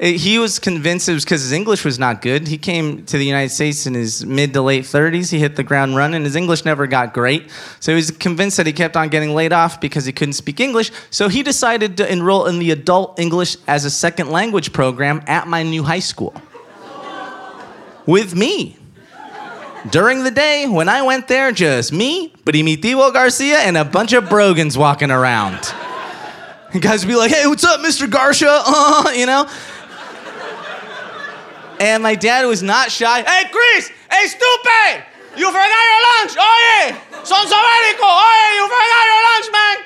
Uh, 0.00 0.06
He 0.06 0.38
was 0.38 0.58
convinced 0.58 1.08
it 1.08 1.12
was 1.14 1.24
because 1.24 1.42
his 1.42 1.52
English 1.52 1.84
was 1.84 1.98
not 1.98 2.22
good. 2.22 2.48
He 2.48 2.56
came 2.56 3.04
to 3.04 3.18
the 3.18 3.24
United 3.24 3.50
States 3.50 3.86
in 3.86 3.94
his 3.94 4.24
mid 4.24 4.54
to 4.54 4.62
late 4.62 4.84
30s. 4.84 5.30
He 5.30 5.38
hit 5.38 5.56
the 5.56 5.62
ground 5.62 5.96
running. 5.96 6.24
His 6.24 6.36
English 6.36 6.64
never 6.64 6.86
got 6.86 7.12
great. 7.12 7.50
So 7.80 7.92
he 7.92 7.96
was 7.96 8.10
convinced 8.10 8.56
that 8.56 8.66
he 8.66 8.72
kept 8.72 8.96
on 8.96 9.08
getting 9.08 9.34
laid 9.34 9.52
off 9.52 9.80
because 9.80 10.06
he 10.06 10.12
couldn't 10.12 10.32
speak 10.34 10.58
English. 10.58 10.90
So 11.10 11.28
he 11.28 11.42
decided 11.42 11.98
to 11.98 12.10
enroll 12.10 12.46
in 12.46 12.58
the 12.58 12.70
adult 12.70 13.18
English 13.20 13.56
as 13.68 13.84
a 13.84 13.90
second 13.90 14.30
language 14.30 14.72
program 14.72 15.22
at 15.26 15.46
my 15.48 15.62
new 15.62 15.82
high 15.82 16.00
school 16.00 16.34
with 18.06 18.34
me. 18.34 18.76
During 19.90 20.24
the 20.24 20.30
day, 20.30 20.66
when 20.66 20.88
I 20.90 21.00
went 21.02 21.26
there, 21.28 21.52
just 21.52 21.90
me, 21.92 22.30
Primitivo 22.44 23.12
Garcia, 23.12 23.58
and 23.60 23.78
a 23.78 23.84
bunch 23.84 24.12
of 24.12 24.28
Brogans 24.28 24.76
walking 24.76 25.10
around. 25.10 25.72
And 26.72 26.80
guys 26.80 27.04
would 27.04 27.10
be 27.10 27.16
like, 27.16 27.32
hey, 27.32 27.46
what's 27.46 27.64
up, 27.64 27.80
Mr. 27.80 28.08
Garcia? 28.08 28.62
Uh, 28.66 29.10
you 29.14 29.26
know? 29.26 29.48
And 31.80 32.02
my 32.02 32.14
dad 32.14 32.44
was 32.44 32.62
not 32.62 32.90
shy. 32.90 33.22
Hey, 33.22 33.48
Chris! 33.50 33.90
Hey, 34.10 34.26
stupid! 34.26 35.04
You 35.36 35.46
forgot 35.46 35.84
your 35.90 36.02
lunch! 36.12 36.36
Oye! 36.36 36.94
Son 37.24 37.46
sabático! 37.46 38.04
Oye, 38.04 38.52
you 38.54 38.64
forgot 38.68 39.02
your 39.08 39.22
lunch, 39.32 39.48
man! 39.50 39.76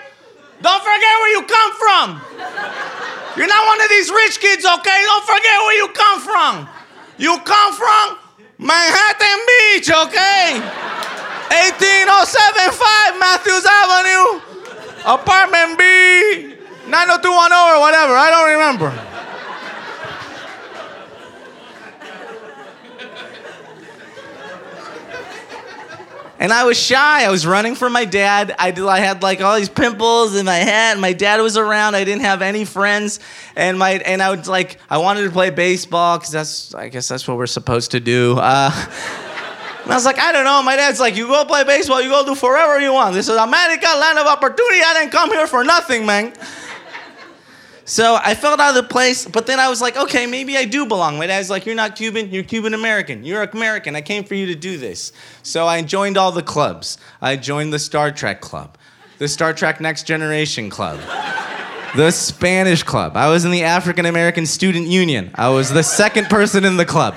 Don't 0.60 0.82
forget 0.82 1.14
where 1.20 1.32
you 1.32 1.42
come 1.46 1.72
from! 1.78 2.06
You're 3.36 3.46
not 3.46 3.66
one 3.66 3.80
of 3.80 3.88
these 3.88 4.10
rich 4.10 4.40
kids, 4.40 4.66
okay? 4.66 5.02
Don't 5.06 5.24
forget 5.24 5.56
where 5.62 5.76
you 5.76 5.88
come 5.88 6.20
from! 6.20 6.68
You 7.16 7.38
come 7.44 7.74
from 7.74 8.18
Manhattan 8.58 9.38
Beach, 9.46 9.90
okay? 9.90 10.58
18075 11.54 13.18
Matthews 13.20 13.64
Avenue, 13.64 14.40
apartment 15.06 15.78
B, 15.78 16.53
90210 16.86 17.52
or 17.52 17.80
whatever, 17.80 18.14
I 18.14 18.30
don't 18.30 18.50
remember. 18.52 19.14
And 26.44 26.52
I 26.52 26.64
was 26.64 26.78
shy. 26.78 27.24
I 27.24 27.30
was 27.30 27.46
running 27.46 27.74
from 27.74 27.94
my 27.94 28.04
dad. 28.04 28.54
I, 28.58 28.70
did, 28.70 28.84
I 28.84 28.98
had 28.98 29.22
like 29.22 29.40
all 29.40 29.56
these 29.56 29.70
pimples 29.70 30.36
in 30.36 30.44
my 30.44 30.56
head. 30.56 30.98
My 30.98 31.14
dad 31.14 31.40
was 31.40 31.56
around. 31.56 31.94
I 31.94 32.04
didn't 32.04 32.20
have 32.20 32.42
any 32.42 32.66
friends. 32.66 33.18
And 33.56 33.78
my 33.78 33.92
and 33.92 34.20
I 34.20 34.34
was 34.34 34.46
like, 34.46 34.78
I 34.90 34.98
wanted 34.98 35.22
to 35.22 35.30
play 35.30 35.48
baseball 35.48 36.18
because 36.18 36.32
that's 36.32 36.74
I 36.74 36.90
guess 36.90 37.08
that's 37.08 37.26
what 37.26 37.38
we're 37.38 37.46
supposed 37.46 37.92
to 37.92 38.00
do. 38.00 38.36
Uh, 38.38 38.70
and 39.84 39.92
I 39.92 39.94
was 39.94 40.04
like, 40.04 40.18
I 40.18 40.32
don't 40.32 40.44
know. 40.44 40.62
My 40.62 40.76
dad's 40.76 41.00
like, 41.00 41.16
you 41.16 41.28
go 41.28 41.44
play 41.46 41.64
baseball. 41.64 42.02
You 42.02 42.10
go 42.10 42.26
do 42.26 42.34
forever 42.34 42.78
you 42.78 42.92
want. 42.92 43.14
This 43.14 43.28
is 43.28 43.36
America, 43.36 43.86
land 43.96 44.18
of 44.18 44.26
opportunity. 44.26 44.80
I 44.84 44.98
didn't 45.00 45.12
come 45.12 45.30
here 45.30 45.46
for 45.46 45.64
nothing, 45.64 46.04
man. 46.04 46.34
So 47.86 48.18
I 48.22 48.34
felt 48.34 48.60
out 48.60 48.76
of 48.76 48.88
place, 48.88 49.26
but 49.26 49.46
then 49.46 49.60
I 49.60 49.68
was 49.68 49.82
like, 49.82 49.96
okay, 49.96 50.26
maybe 50.26 50.56
I 50.56 50.64
do 50.64 50.86
belong. 50.86 51.18
My 51.18 51.26
dad's 51.26 51.50
like, 51.50 51.66
you're 51.66 51.74
not 51.74 51.96
Cuban, 51.96 52.30
you're 52.30 52.42
Cuban 52.42 52.72
American. 52.72 53.24
You're 53.24 53.42
American. 53.42 53.94
I 53.94 54.00
came 54.00 54.24
for 54.24 54.34
you 54.34 54.46
to 54.46 54.54
do 54.54 54.78
this. 54.78 55.12
So 55.42 55.66
I 55.66 55.82
joined 55.82 56.16
all 56.16 56.32
the 56.32 56.42
clubs. 56.42 56.96
I 57.20 57.36
joined 57.36 57.74
the 57.74 57.78
Star 57.78 58.10
Trek 58.10 58.40
Club, 58.40 58.78
the 59.18 59.28
Star 59.28 59.52
Trek 59.52 59.82
Next 59.82 60.06
Generation 60.06 60.70
Club, 60.70 60.98
the 61.94 62.10
Spanish 62.10 62.82
Club. 62.82 63.18
I 63.18 63.28
was 63.28 63.44
in 63.44 63.50
the 63.50 63.64
African 63.64 64.06
American 64.06 64.46
Student 64.46 64.86
Union. 64.86 65.30
I 65.34 65.50
was 65.50 65.70
the 65.70 65.82
second 65.82 66.30
person 66.30 66.64
in 66.64 66.78
the 66.78 66.86
club. 66.86 67.14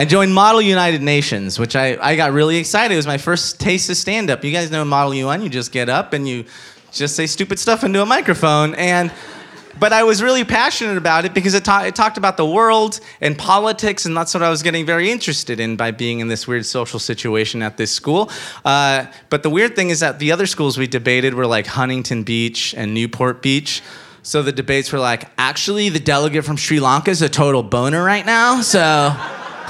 I 0.00 0.06
joined 0.06 0.32
Model 0.32 0.62
United 0.62 1.02
Nations, 1.02 1.58
which 1.58 1.76
I, 1.76 1.98
I 2.00 2.16
got 2.16 2.32
really 2.32 2.56
excited. 2.56 2.94
It 2.94 2.96
was 2.96 3.06
my 3.06 3.18
first 3.18 3.60
taste 3.60 3.90
of 3.90 3.98
stand 3.98 4.30
up. 4.30 4.42
You 4.42 4.50
guys 4.50 4.70
know 4.70 4.82
Model 4.82 5.12
UN, 5.12 5.42
you 5.42 5.50
just 5.50 5.72
get 5.72 5.90
up 5.90 6.14
and 6.14 6.26
you 6.26 6.46
just 6.90 7.14
say 7.14 7.26
stupid 7.26 7.58
stuff 7.58 7.84
into 7.84 8.00
a 8.00 8.06
microphone. 8.06 8.74
And 8.76 9.12
but 9.78 9.92
I 9.92 10.04
was 10.04 10.22
really 10.22 10.42
passionate 10.42 10.96
about 10.96 11.26
it 11.26 11.34
because 11.34 11.52
it, 11.52 11.66
ta- 11.66 11.82
it, 11.82 11.94
talked 11.94 12.16
about 12.16 12.38
the 12.38 12.46
world 12.46 12.98
and 13.20 13.36
politics, 13.36 14.06
and 14.06 14.16
that's 14.16 14.32
what 14.32 14.42
I 14.42 14.48
was 14.48 14.62
getting 14.62 14.86
very 14.86 15.10
interested 15.10 15.60
in 15.60 15.76
by 15.76 15.90
being 15.90 16.20
in 16.20 16.28
this 16.28 16.48
weird 16.48 16.64
social 16.64 16.98
situation 16.98 17.60
at 17.60 17.76
this 17.76 17.92
school. 17.92 18.30
Uh, 18.64 19.04
but 19.28 19.42
the 19.42 19.50
weird 19.50 19.76
thing 19.76 19.90
is 19.90 20.00
that 20.00 20.18
the 20.18 20.32
other 20.32 20.46
schools 20.46 20.78
we 20.78 20.86
debated 20.86 21.34
were 21.34 21.46
like 21.46 21.66
Huntington 21.66 22.22
Beach 22.22 22.72
and 22.74 22.94
Newport 22.94 23.42
Beach. 23.42 23.82
So 24.22 24.42
the 24.42 24.52
debates 24.52 24.92
were 24.92 24.98
like, 24.98 25.28
actually, 25.36 25.90
the 25.90 26.00
delegate 26.00 26.46
from 26.46 26.56
Sri 26.56 26.80
Lanka 26.80 27.10
is 27.10 27.20
a 27.20 27.28
total 27.28 27.62
boner 27.62 28.02
right 28.02 28.24
now. 28.24 28.62
So 28.62 29.14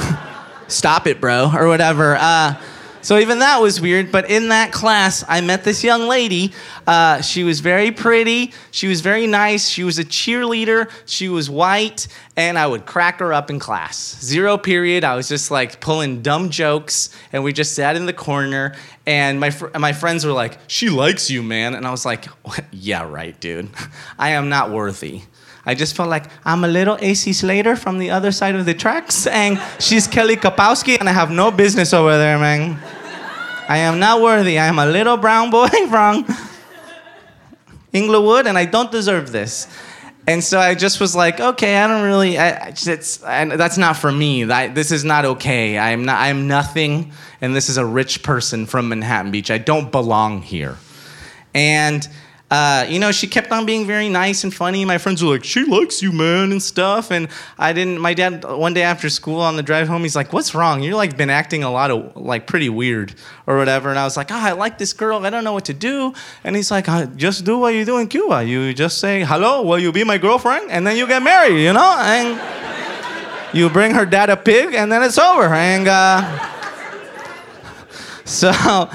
stop 0.68 1.06
it, 1.06 1.20
bro, 1.20 1.50
or 1.54 1.68
whatever. 1.68 2.16
Uh, 2.16 2.60
so 3.02 3.18
even 3.18 3.38
that 3.38 3.62
was 3.62 3.80
weird. 3.80 4.12
But 4.12 4.30
in 4.30 4.50
that 4.50 4.72
class, 4.72 5.24
I 5.26 5.40
met 5.40 5.64
this 5.64 5.82
young 5.82 6.06
lady. 6.06 6.52
Uh, 6.86 7.22
she 7.22 7.44
was 7.44 7.60
very 7.60 7.90
pretty. 7.90 8.52
She 8.70 8.88
was 8.88 9.00
very 9.00 9.26
nice. 9.26 9.68
She 9.68 9.84
was 9.84 9.98
a 9.98 10.04
cheerleader. 10.04 10.90
She 11.06 11.28
was 11.28 11.48
white, 11.48 12.08
and 12.36 12.58
I 12.58 12.66
would 12.66 12.84
crack 12.84 13.20
her 13.20 13.32
up 13.32 13.48
in 13.48 13.58
class. 13.58 14.18
Zero 14.22 14.58
period. 14.58 15.02
I 15.04 15.14
was 15.14 15.28
just 15.28 15.50
like 15.50 15.80
pulling 15.80 16.20
dumb 16.22 16.50
jokes, 16.50 17.10
and 17.32 17.42
we 17.42 17.52
just 17.52 17.74
sat 17.74 17.96
in 17.96 18.06
the 18.06 18.12
corner. 18.12 18.74
And 19.06 19.40
my 19.40 19.50
fr- 19.50 19.76
my 19.78 19.92
friends 19.92 20.26
were 20.26 20.32
like, 20.32 20.58
"She 20.66 20.90
likes 20.90 21.30
you, 21.30 21.42
man," 21.42 21.74
and 21.74 21.86
I 21.86 21.90
was 21.90 22.04
like, 22.04 22.26
"Yeah, 22.70 23.08
right, 23.08 23.38
dude. 23.40 23.70
I 24.18 24.30
am 24.30 24.48
not 24.48 24.70
worthy." 24.70 25.22
I 25.66 25.74
just 25.74 25.94
felt 25.94 26.08
like 26.08 26.24
I'm 26.44 26.64
a 26.64 26.68
little 26.68 26.96
AC 27.00 27.32
Slater 27.32 27.76
from 27.76 27.98
the 27.98 28.10
other 28.10 28.32
side 28.32 28.54
of 28.54 28.64
the 28.64 28.74
tracks, 28.74 29.26
and 29.26 29.60
she's 29.78 30.06
Kelly 30.06 30.36
Kapowski, 30.36 30.98
and 30.98 31.08
I 31.08 31.12
have 31.12 31.30
no 31.30 31.50
business 31.50 31.92
over 31.92 32.16
there, 32.16 32.38
man. 32.38 32.78
I 33.68 33.78
am 33.78 33.98
not 33.98 34.20
worthy. 34.22 34.58
I 34.58 34.66
am 34.66 34.78
a 34.78 34.86
little 34.86 35.16
brown 35.16 35.50
boy 35.50 35.68
from 35.88 36.26
Inglewood, 37.92 38.46
and 38.46 38.56
I 38.56 38.64
don't 38.64 38.90
deserve 38.90 39.32
this. 39.32 39.68
And 40.26 40.42
so 40.44 40.58
I 40.58 40.74
just 40.74 41.00
was 41.00 41.14
like, 41.16 41.40
okay, 41.40 41.76
I 41.76 41.86
don't 41.86 42.04
really. 42.04 42.38
I, 42.38 42.68
it's, 42.68 43.22
I, 43.22 43.44
that's 43.56 43.78
not 43.78 43.96
for 43.96 44.10
me. 44.12 44.44
That, 44.44 44.74
this 44.74 44.92
is 44.92 45.04
not 45.04 45.24
okay. 45.24 45.78
I'm 45.78 46.04
not. 46.04 46.20
I'm 46.20 46.46
nothing, 46.46 47.12
and 47.40 47.54
this 47.54 47.68
is 47.68 47.76
a 47.76 47.84
rich 47.84 48.22
person 48.22 48.66
from 48.66 48.88
Manhattan 48.88 49.30
Beach. 49.30 49.50
I 49.50 49.58
don't 49.58 49.90
belong 49.90 50.42
here. 50.42 50.76
And 51.54 52.06
uh, 52.50 52.84
you 52.88 52.98
know, 52.98 53.12
she 53.12 53.28
kept 53.28 53.52
on 53.52 53.64
being 53.64 53.86
very 53.86 54.08
nice 54.08 54.42
and 54.42 54.52
funny. 54.52 54.84
My 54.84 54.98
friends 54.98 55.22
were 55.22 55.30
like, 55.30 55.44
"She 55.44 55.64
likes 55.64 56.02
you, 56.02 56.10
man," 56.10 56.50
and 56.50 56.60
stuff. 56.60 57.12
And 57.12 57.28
I 57.56 57.72
didn't. 57.72 58.00
My 58.00 58.12
dad 58.12 58.44
one 58.44 58.74
day 58.74 58.82
after 58.82 59.08
school 59.08 59.40
on 59.40 59.56
the 59.56 59.62
drive 59.62 59.86
home, 59.86 60.02
he's 60.02 60.16
like, 60.16 60.32
"What's 60.32 60.52
wrong? 60.52 60.82
You're 60.82 60.96
like 60.96 61.16
been 61.16 61.30
acting 61.30 61.62
a 61.62 61.70
lot 61.70 61.92
of 61.92 62.16
like 62.16 62.48
pretty 62.48 62.68
weird 62.68 63.14
or 63.46 63.56
whatever." 63.56 63.88
And 63.88 64.00
I 64.00 64.04
was 64.04 64.16
like, 64.16 64.32
"Ah, 64.32 64.42
oh, 64.42 64.48
I 64.48 64.52
like 64.52 64.78
this 64.78 64.92
girl. 64.92 65.24
I 65.24 65.30
don't 65.30 65.44
know 65.44 65.52
what 65.52 65.66
to 65.66 65.74
do." 65.74 66.12
And 66.42 66.56
he's 66.56 66.72
like, 66.72 66.88
oh, 66.88 67.06
"Just 67.14 67.44
do 67.44 67.58
what 67.58 67.72
you 67.72 67.84
do 67.84 67.98
in 67.98 68.08
Cuba. 68.08 68.42
You 68.42 68.74
just 68.74 68.98
say 68.98 69.22
hello. 69.22 69.62
Will 69.62 69.78
you 69.78 69.92
be 69.92 70.02
my 70.02 70.18
girlfriend? 70.18 70.72
And 70.72 70.84
then 70.84 70.96
you 70.96 71.06
get 71.06 71.22
married. 71.22 71.62
You 71.62 71.72
know." 71.72 71.94
And 71.98 72.40
you 73.52 73.70
bring 73.70 73.94
her 73.94 74.04
dad 74.04 74.28
a 74.28 74.36
pig, 74.36 74.74
and 74.74 74.90
then 74.90 75.04
it's 75.04 75.18
over. 75.18 75.54
And 75.54 75.86
uh, 75.86 76.24
so 78.24 78.90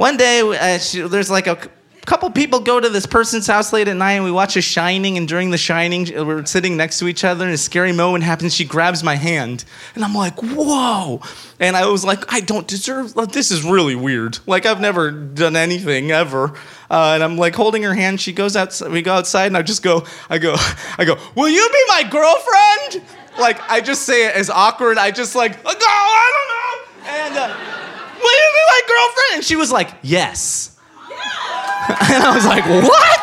one 0.00 0.16
day, 0.16 0.40
uh, 0.40 0.78
she, 0.78 1.02
there's 1.02 1.30
like 1.30 1.46
a 1.46 1.58
couple 2.06 2.30
people 2.30 2.58
go 2.58 2.80
to 2.80 2.88
this 2.88 3.04
person's 3.04 3.46
house 3.46 3.70
late 3.70 3.86
at 3.86 3.94
night 3.94 4.12
and 4.12 4.24
we 4.24 4.32
watch 4.32 4.56
a 4.56 4.62
shining 4.62 5.18
and 5.18 5.28
during 5.28 5.50
the 5.50 5.58
shining 5.58 6.06
we're 6.26 6.46
sitting 6.46 6.74
next 6.74 6.98
to 7.00 7.06
each 7.06 7.22
other 7.22 7.44
and 7.44 7.52
a 7.52 7.58
scary 7.58 7.92
moment 7.92 8.24
happens 8.24 8.54
she 8.54 8.64
grabs 8.64 9.04
my 9.04 9.14
hand 9.14 9.62
and 9.94 10.02
i'm 10.02 10.14
like 10.14 10.42
whoa. 10.42 11.20
And 11.60 11.76
i 11.76 11.86
was 11.86 12.02
like 12.02 12.32
i 12.32 12.40
don't 12.40 12.66
deserve 12.66 13.12
this 13.30 13.50
is 13.50 13.62
really 13.62 13.94
weird. 13.94 14.38
Like 14.46 14.64
i've 14.64 14.80
never 14.80 15.10
done 15.10 15.54
anything 15.54 16.10
ever. 16.10 16.54
Uh, 16.90 17.12
and 17.12 17.22
i'm 17.22 17.36
like 17.36 17.54
holding 17.54 17.82
her 17.82 17.94
hand 17.94 18.22
she 18.22 18.32
goes 18.32 18.56
out 18.56 18.80
we 18.90 19.02
go 19.02 19.12
outside 19.12 19.48
and 19.48 19.56
i 19.56 19.60
just 19.60 19.82
go 19.82 20.06
i 20.30 20.38
go 20.38 20.56
i 20.96 21.04
go 21.04 21.18
will 21.36 21.50
you 21.50 21.68
be 21.70 21.84
my 21.88 22.04
girlfriend? 22.04 23.04
Like 23.38 23.60
i 23.70 23.82
just 23.82 24.04
say 24.04 24.28
it 24.28 24.34
as 24.34 24.48
awkward. 24.48 24.96
I 24.96 25.10
just 25.10 25.36
like 25.36 25.62
go 25.62 25.70
i 25.70 26.32
don't 26.32 26.48
know. 26.48 27.12
And 27.12 27.36
uh, 27.36 27.79
Will 28.20 28.32
you 28.32 28.50
be 28.52 28.64
my 28.68 28.80
girlfriend? 28.86 29.34
And 29.34 29.44
she 29.44 29.56
was 29.56 29.72
like, 29.72 29.90
Yes. 30.02 30.78
Yeah. 31.08 31.16
and 32.12 32.22
I 32.22 32.32
was 32.34 32.46
like, 32.46 32.64
What? 32.64 33.20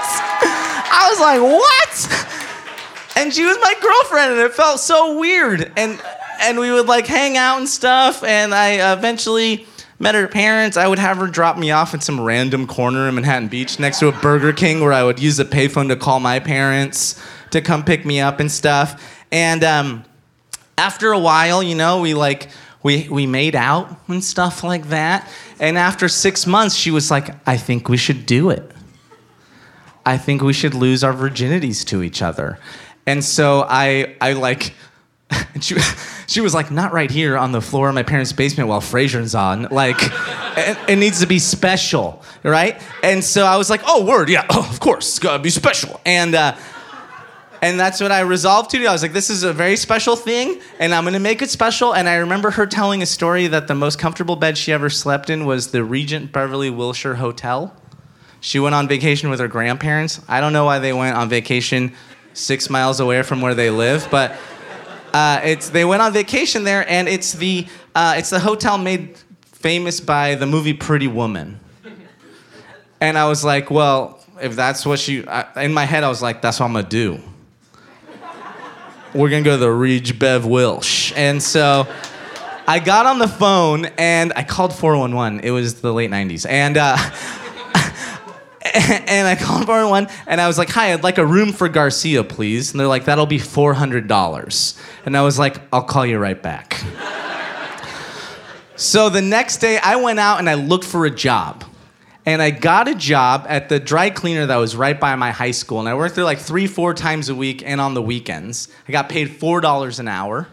I 0.90 1.08
was 1.10 1.20
like, 1.20 1.42
What? 1.42 3.18
And 3.18 3.34
she 3.34 3.46
was 3.46 3.58
my 3.62 3.74
girlfriend, 3.82 4.34
and 4.34 4.42
it 4.42 4.54
felt 4.54 4.80
so 4.80 5.18
weird. 5.20 5.72
And 5.76 6.00
and 6.40 6.60
we 6.60 6.72
would 6.72 6.86
like 6.86 7.08
hang 7.08 7.38
out 7.38 7.58
and 7.58 7.68
stuff. 7.68 8.24
And 8.24 8.54
I 8.54 8.94
eventually 8.94 9.66
met 10.00 10.16
her 10.16 10.28
parents. 10.28 10.78
I 10.78 10.88
would 10.88 11.00
have 11.00 11.18
her 11.18 11.28
drop 11.28 11.58
me 11.58 11.72
off 11.72 11.94
in 11.94 12.02
some 12.02 12.22
random 12.22 12.68
corner 12.68 13.08
in 13.08 13.16
Manhattan 13.16 13.48
Beach 13.48 13.80
next 13.80 14.00
to 14.00 14.08
a 14.08 14.12
Burger 14.12 14.54
King 14.54 14.82
where 14.82 14.94
I 14.94 15.04
would 15.04 15.20
use 15.20 15.38
the 15.38 15.46
payphone 15.46 15.88
to 15.90 15.96
call 15.96 16.20
my 16.20 16.40
parents 16.40 17.22
to 17.52 17.62
come 17.62 17.84
pick 17.84 18.06
me 18.06 18.20
up 18.20 18.40
and 18.40 18.52
stuff. 18.52 19.24
And 19.32 19.64
um, 19.64 20.06
after 20.78 21.12
a 21.12 21.20
while, 21.20 21.64
you 21.64 21.76
know, 21.76 22.02
we 22.02 22.14
like 22.14 22.50
we, 22.88 23.10
we 23.10 23.28
made 23.28 23.54
out 23.54 24.00
and 24.08 24.24
stuff 24.24 24.64
like 24.64 24.88
that. 24.88 25.30
And 25.60 25.78
after 25.78 26.08
six 26.08 26.48
months, 26.48 26.74
she 26.74 26.90
was 26.90 27.12
like, 27.12 27.36
I 27.46 27.58
think 27.58 27.90
we 27.90 27.98
should 27.98 28.26
do 28.26 28.50
it. 28.50 28.72
I 30.06 30.18
think 30.18 30.42
we 30.42 30.54
should 30.54 30.74
lose 30.74 31.04
our 31.04 31.12
virginities 31.12 31.86
to 31.88 32.02
each 32.02 32.22
other. 32.22 32.60
And 33.06 33.26
so 33.26 33.66
I, 33.68 34.16
I 34.22 34.34
like, 34.34 34.74
she, 35.60 35.76
she 36.28 36.40
was 36.40 36.54
like, 36.54 36.72
not 36.72 36.94
right 36.94 37.12
here 37.12 37.38
on 37.38 37.52
the 37.52 37.60
floor 37.60 37.90
of 37.90 37.96
my 37.96 38.04
parents' 38.04 38.32
basement 38.32 38.70
while 38.70 38.80
Frasier's 38.80 39.36
on. 39.36 39.64
Like, 39.64 39.98
it, 40.02 40.78
it, 40.88 40.96
needs 40.96 41.20
to 41.20 41.28
be 41.28 41.40
special, 41.40 42.24
right? 42.44 42.82
And 43.04 43.22
so 43.22 43.44
I 43.44 43.58
was 43.58 43.70
like, 43.70 43.82
oh, 43.86 44.06
word, 44.06 44.30
yeah, 44.30 44.46
oh, 44.50 44.66
of 44.72 44.80
course, 44.80 45.10
it's 45.10 45.20
gotta 45.20 45.44
be 45.44 45.50
special. 45.50 46.00
And, 46.06 46.36
uh, 46.36 46.56
and 47.62 47.80
that's 47.80 48.00
what 48.00 48.12
I 48.12 48.22
resolved 48.22 48.72
to 48.72 48.78
do. 48.78 48.88
I 48.88 48.92
was 48.92 49.02
like, 49.02 49.14
this 49.14 49.30
is 49.30 49.44
a 49.44 49.54
very 49.54 49.76
special 49.76 50.16
thing, 50.16 50.62
and 50.80 50.94
I'm 50.94 51.04
gonna 51.04 51.20
make 51.20 51.42
it 51.42 51.50
special. 51.50 51.94
And 51.94 52.08
I 52.08 52.16
remember 52.16 52.52
her 52.52 52.66
telling 52.66 53.02
a 53.02 53.06
story 53.06 53.48
that 53.48 53.68
the 53.68 53.76
most 53.76 53.98
comfortable 54.00 54.36
bed 54.36 54.58
she 54.58 54.72
ever 54.72 54.90
slept 54.90 55.30
in 55.30 55.46
was 55.46 55.72
the 55.72 55.84
Regent 55.84 56.32
Beverly 56.32 56.70
Wilshire 56.70 57.16
Hotel. 57.16 57.76
She 58.40 58.60
went 58.60 58.76
on 58.76 58.88
vacation 58.88 59.30
with 59.30 59.40
her 59.40 59.48
grandparents. 59.48 60.22
I 60.28 60.40
don't 60.40 60.54
know 60.54 60.66
why 60.66 60.80
they 60.80 60.94
went 60.94 61.16
on 61.18 61.30
vacation 61.30 61.94
six 62.34 62.70
miles 62.70 63.00
away 63.00 63.24
from 63.24 63.42
where 63.42 63.56
they 63.56 63.72
live, 63.72 64.08
but 64.12 64.38
uh, 65.14 65.42
it's 65.44 65.70
they 65.70 65.86
went 65.86 66.02
on 66.02 66.14
vacation 66.14 66.64
there, 66.64 66.88
and 66.90 67.08
it's 67.08 67.34
the 67.34 67.68
uh, 67.96 68.16
it's 68.18 68.30
the 68.30 68.40
hotel 68.40 68.78
made 68.78 69.18
famous 69.42 70.00
by 70.00 70.36
the 70.36 70.46
movie 70.46 70.74
Pretty 70.74 71.08
Woman. 71.08 71.60
And 73.00 73.18
I 73.18 73.28
was 73.28 73.44
like, 73.44 73.70
well, 73.70 74.24
if 74.42 74.56
that's 74.56 74.84
what 74.84 74.98
she, 74.98 75.26
I, 75.28 75.64
in 75.66 75.72
my 75.72 75.86
head, 75.86 76.04
I 76.04 76.10
was 76.10 76.22
like, 76.22 76.42
that's 76.42 76.60
what 76.60 76.66
I'm 76.66 76.74
gonna 76.74 76.88
do 76.90 77.22
we're 79.18 79.30
gonna 79.30 79.42
go 79.42 79.52
to 79.52 79.58
the 79.58 79.72
Reg 79.72 80.20
Bev 80.20 80.46
Wilsh. 80.46 81.12
And 81.16 81.42
so 81.42 81.88
I 82.68 82.80
got 82.80 83.08
on 83.08 83.18
the 83.18 83.28
phone 83.28 83.86
and 83.98 84.32
I 84.36 84.44
called 84.44 84.76
411. 84.76 85.40
It 85.40 85.50
was 85.50 85.82
the 85.82 85.92
late 85.92 86.12
90s. 86.12 86.46
And 86.48 86.78
uh, 86.78 86.98
and 88.76 89.28
I 89.28 89.36
called 89.36 89.66
411 89.66 90.16
and 90.28 90.40
I 90.40 90.48
was 90.48 90.60
like, 90.60 90.70
hi, 90.70 90.94
I'd 90.94 91.02
like 91.02 91.18
a 91.18 91.26
room 91.26 91.52
for 91.52 91.68
Garcia, 91.68 92.24
please. 92.24 92.72
And 92.72 92.80
they're 92.80 92.88
like, 92.88 93.06
that'll 93.06 93.26
be 93.26 93.40
$400. 93.40 94.82
And 95.06 95.18
I 95.18 95.24
was 95.24 95.40
like, 95.40 95.62
I'll 95.74 95.84
call 95.84 96.06
you 96.06 96.20
right 96.20 96.42
back. 96.42 96.84
so 98.76 99.10
the 99.10 99.22
next 99.22 99.58
day 99.58 99.80
I 99.82 99.96
went 99.96 100.20
out 100.20 100.38
and 100.38 100.48
I 100.48 100.54
looked 100.54 100.86
for 100.86 101.08
a 101.08 101.12
job. 101.12 101.64
And 102.28 102.42
I 102.42 102.52
got 102.52 102.90
a 102.90 102.94
job 102.94 103.46
at 103.48 103.70
the 103.70 103.80
dry 103.80 104.10
cleaner 104.10 104.48
that 104.48 104.58
was 104.58 104.76
right 104.76 105.00
by 105.00 105.16
my 105.16 105.32
high 105.32 105.52
school. 105.52 105.80
And 105.80 105.88
I 105.88 105.96
worked 105.96 106.16
there 106.16 106.26
like 106.26 106.40
three, 106.40 106.68
four 106.68 106.94
times 106.94 107.30
a 107.30 107.36
week 107.36 107.64
and 107.66 107.80
on 107.80 107.94
the 107.94 108.02
weekends. 108.02 108.68
I 108.86 108.92
got 108.92 109.08
paid 109.08 109.30
$4 109.30 110.00
an 110.00 110.10
hour. 110.10 110.50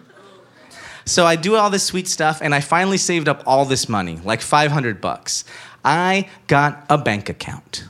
So 1.05 1.27
I 1.27 1.35
do 1.35 1.57
all 1.57 1.71
this 1.71 1.83
sweet 1.83 2.07
stuff, 2.07 2.41
and 2.41 2.55
I 2.55 2.61
finally 2.61 2.97
saved 2.97 3.29
up 3.29 3.43
all 3.45 3.65
this 3.65 3.89
money, 3.89 4.21
like 4.23 4.41
500 4.41 5.01
bucks. 5.01 5.45
I 5.85 6.29
got 6.47 6.87
a 6.89 6.97
bank 6.97 7.29
account. 7.29 7.85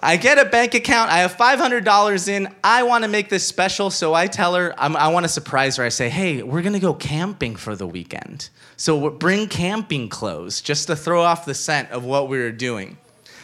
I 0.00 0.16
get 0.16 0.38
a 0.38 0.46
bank 0.46 0.72
account. 0.72 1.10
I 1.10 1.18
have 1.18 1.36
$500 1.36 2.28
in. 2.28 2.48
I 2.64 2.84
want 2.84 3.04
to 3.04 3.08
make 3.08 3.28
this 3.28 3.46
special, 3.46 3.90
so 3.90 4.14
I 4.14 4.28
tell 4.28 4.54
her, 4.54 4.74
I'm, 4.78 4.96
i 4.96 5.08
want 5.08 5.24
to 5.24 5.28
surprise 5.28 5.76
her. 5.76 5.84
I 5.84 5.90
say, 5.90 6.08
hey, 6.08 6.42
we're 6.42 6.62
going 6.62 6.72
to 6.72 6.80
go 6.80 6.94
camping 6.94 7.54
for 7.54 7.76
the 7.76 7.86
weekend. 7.86 8.48
So 8.78 9.10
bring 9.10 9.46
camping 9.46 10.08
clothes 10.08 10.62
just 10.62 10.86
to 10.86 10.96
throw 10.96 11.20
off 11.20 11.44
the 11.44 11.54
scent 11.54 11.90
of 11.90 12.02
what 12.02 12.30
we 12.30 12.38
were 12.38 12.50
doing. 12.50 12.96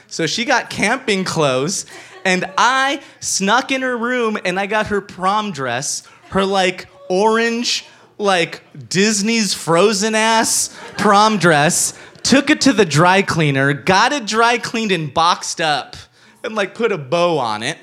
So 0.09 0.27
she 0.27 0.45
got 0.45 0.71
camping 0.71 1.25
clothes, 1.25 1.87
and 2.25 2.45
I 2.59 3.03
snuck 3.21 3.71
in 3.71 3.83
her 3.83 3.97
room 3.97 4.37
and 4.45 4.59
I 4.59 4.67
got 4.67 4.89
her 4.89 5.01
prom 5.01 5.53
dress, 5.53 6.03
her 6.31 6.45
like 6.45 6.89
orange, 7.09 7.87
like 8.19 8.63
Disney's 8.89 9.55
frozen 9.55 10.17
ass 10.17 10.77
prom 10.99 11.39
dress, 11.39 11.97
took 12.25 12.51
it 12.51 12.63
to 12.63 12.73
the 12.73 12.85
dry 12.85 13.23
cleaner, 13.23 13.73
got 13.73 14.13
it 14.13 14.27
dry 14.27 14.59
cleaned 14.59 14.91
and 14.91 15.15
boxed 15.15 15.61
up 15.61 15.95
and 16.43 16.57
like 16.57 16.75
put 16.75 16.91
a 16.91 16.99
bow 16.99 17.39
on 17.39 17.63
it. 17.63 17.79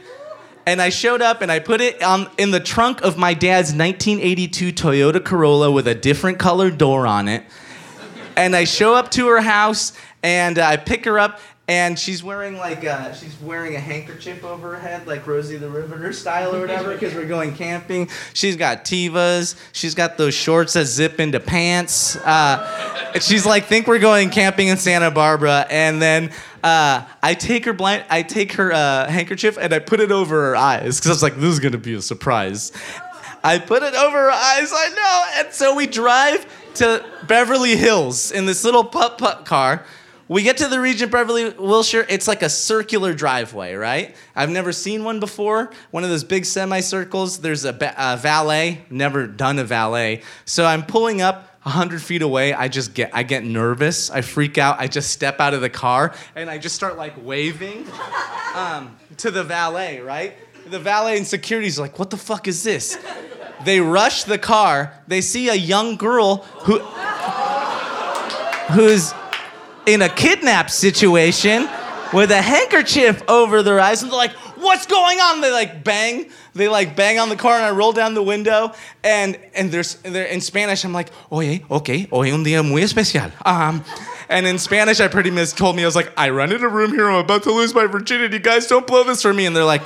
And 0.66 0.82
I 0.82 0.90
showed 0.90 1.22
up 1.22 1.42
and 1.42 1.52
I 1.52 1.60
put 1.60 1.80
it 1.80 2.04
on 2.04 2.30
in 2.38 2.52
the 2.52 2.60
trunk 2.60 3.02
of 3.02 3.18
my 3.18 3.34
dad's 3.34 3.74
1982 3.74 4.74
Toyota 4.74 5.24
Corolla 5.24 5.72
with 5.72 5.88
a 5.88 5.96
different 5.96 6.40
colored 6.40 6.78
door 6.78 7.08
on 7.08 7.30
it. 7.30 7.46
And 8.36 8.56
I 8.56 8.66
show 8.66 8.94
up 8.94 9.12
to 9.12 9.28
her 9.28 9.42
house 9.42 9.94
and 10.22 10.58
uh, 10.58 10.66
I 10.66 10.78
pick 10.78 11.06
her 11.06 11.20
up 11.20 11.40
and 11.68 11.98
she's 11.98 12.22
wearing 12.22 12.58
like 12.58 12.86
uh, 12.86 13.14
she's 13.14 13.40
wearing 13.40 13.76
a 13.76 13.80
handkerchief 13.80 14.44
over 14.44 14.76
her 14.76 14.80
head 14.80 15.08
like 15.08 15.26
rosie 15.26 15.56
the 15.56 15.70
riveter 15.70 16.12
style 16.12 16.54
or 16.54 16.60
whatever 16.60 16.94
because 16.94 17.14
we're 17.14 17.26
going 17.26 17.56
camping. 17.56 18.10
She's 18.34 18.58
got 18.58 18.84
Tevas 18.84 19.56
she's 19.72 19.96
got 19.96 20.18
those 20.18 20.34
shorts 20.34 20.74
that 20.74 20.86
zip 20.86 21.20
into 21.20 21.40
pants. 21.40 22.18
Uh, 22.18 23.14
she's 23.20 23.46
like 23.46 23.66
think 23.66 23.88
we're 23.88 24.00
going 24.00 24.30
camping 24.30 24.68
in 24.68 24.78
santa 24.78 25.10
barbara. 25.10 25.66
And 25.70 26.02
then 26.02 26.32
uh, 26.64 27.06
I 27.22 27.34
take 27.34 27.64
her 27.66 27.74
blind, 27.74 28.06
I 28.10 28.24
take 28.24 28.54
her 28.54 28.74
uh, 28.74 29.10
handkerchief 29.10 29.58
and 29.58 29.74
I 29.74 29.80
put 29.80 30.02
it 30.02 30.12
over 30.12 30.50
her 30.50 30.56
eyes 30.58 31.00
because 31.00 31.12
I 31.12 31.14
was 31.14 31.24
like, 31.24 31.36
this 31.36 31.54
is 31.54 31.60
gonna 31.60 31.78
be 31.78 31.94
a 31.94 32.02
surprise. 32.02 32.74
I 33.46 33.60
put 33.60 33.84
it 33.84 33.94
over 33.94 34.18
her 34.18 34.32
eyes, 34.32 34.72
I 34.74 34.90
know, 34.90 35.42
and 35.44 35.54
so 35.54 35.76
we 35.76 35.88
drive 35.88 36.46
to 36.76 37.06
Beverly 37.28 37.76
Hills 37.76 38.32
in 38.32 38.46
this 38.46 38.64
little 38.66 38.84
putt 38.84 39.18
putt 39.18 39.46
car. 39.46 39.86
We 40.30 40.44
get 40.44 40.58
to 40.58 40.70
the 40.70 40.80
Regent 40.80 41.12
Beverly 41.12 41.50
Wilshire. 41.50 42.06
It's 42.08 42.30
like 42.30 42.44
a 42.44 42.50
circular 42.50 43.14
driveway, 43.14 43.74
right? 43.74 44.16
I've 44.36 44.50
never 44.50 44.72
seen 44.72 45.04
one 45.04 45.20
before. 45.20 45.72
One 45.92 46.06
of 46.06 46.10
those 46.10 46.24
big 46.24 46.46
semicircles. 46.46 47.40
There's 47.40 47.66
a, 47.66 47.78
a 47.98 48.16
valet. 48.18 48.84
Never 48.90 49.28
done 49.28 49.60
a 49.60 49.66
valet. 49.66 50.22
So 50.46 50.66
I'm 50.66 50.86
pulling 50.86 51.22
up 51.22 51.50
100 51.64 52.02
feet 52.02 52.22
away. 52.22 52.54
I 52.54 52.70
just 52.70 52.94
get 52.94 53.12
I 53.14 53.24
get 53.24 53.44
nervous. 53.44 54.10
I 54.10 54.22
freak 54.22 54.58
out. 54.58 54.80
I 54.80 54.88
just 54.88 55.12
step 55.12 55.42
out 55.42 55.54
of 55.54 55.62
the 55.62 55.70
car 55.70 56.14
and 56.36 56.50
I 56.50 56.58
just 56.58 56.76
start 56.76 56.98
like 56.98 57.14
waving 57.22 57.86
um, 58.56 58.98
to 59.18 59.30
the 59.30 59.44
valet, 59.44 60.00
right? 60.00 60.36
The 60.70 60.80
valet 60.80 61.18
and 61.18 61.28
security's 61.28 61.78
like, 61.78 62.00
"What 62.00 62.10
the 62.10 62.18
fuck 62.18 62.48
is 62.48 62.64
this?" 62.64 62.98
They 63.66 63.80
rush 63.82 64.24
the 64.24 64.38
car. 64.38 64.94
They 65.08 65.22
see 65.22 65.50
a 65.50 65.56
young 65.56 65.96
girl 65.98 66.38
who 66.64 66.80
who's 68.74 69.14
in 69.86 70.02
a 70.02 70.10
kidnap 70.10 70.70
situation 70.70 71.68
with 72.14 72.32
a 72.32 72.42
handkerchief 72.42 73.28
over 73.28 73.64
their 73.64 73.80
eyes 73.80 74.04
and 74.04 74.12
they're 74.12 74.18
like 74.18 74.34
what's 74.64 74.86
going 74.86 75.20
on? 75.20 75.42
They 75.42 75.52
like 75.52 75.84
bang 75.84 76.30
they 76.54 76.68
like 76.68 76.96
bang 76.96 77.20
on 77.20 77.30
the 77.30 77.36
car 77.36 77.56
and 77.56 77.66
i 77.66 77.72
roll 77.72 77.92
down 77.92 78.14
the 78.14 78.24
window 78.24 78.74
and 79.04 79.38
and 79.56 79.72
there's 79.72 79.96
they're 79.96 80.26
in 80.26 80.40
spanish 80.40 80.86
i'm 80.86 80.94
like 80.94 81.10
oye 81.32 81.64
okay 81.70 82.08
hoy 82.12 82.32
un 82.32 82.44
día 82.44 82.68
muy 82.68 82.84
especial. 82.84 83.32
Um 83.46 83.84
and 84.30 84.46
in 84.46 84.60
spanish 84.60 85.00
i 85.00 85.08
pretty 85.08 85.32
much 85.32 85.54
told 85.54 85.76
me 85.76 85.84
i 85.84 85.86
was 85.86 85.96
like 85.96 86.12
i 86.18 86.30
rented 86.30 86.64
a 86.64 86.70
room 86.70 86.92
here 86.92 87.10
i'm 87.10 87.24
about 87.24 87.44
to 87.44 87.52
lose 87.52 87.74
my 87.74 87.88
virginity 87.88 88.40
guys 88.40 88.68
don't 88.68 88.88
blow 88.88 89.04
this 89.04 89.22
for 89.22 89.34
me. 89.34 89.46
And 89.46 89.56
they're 89.56 89.66
like 89.66 89.84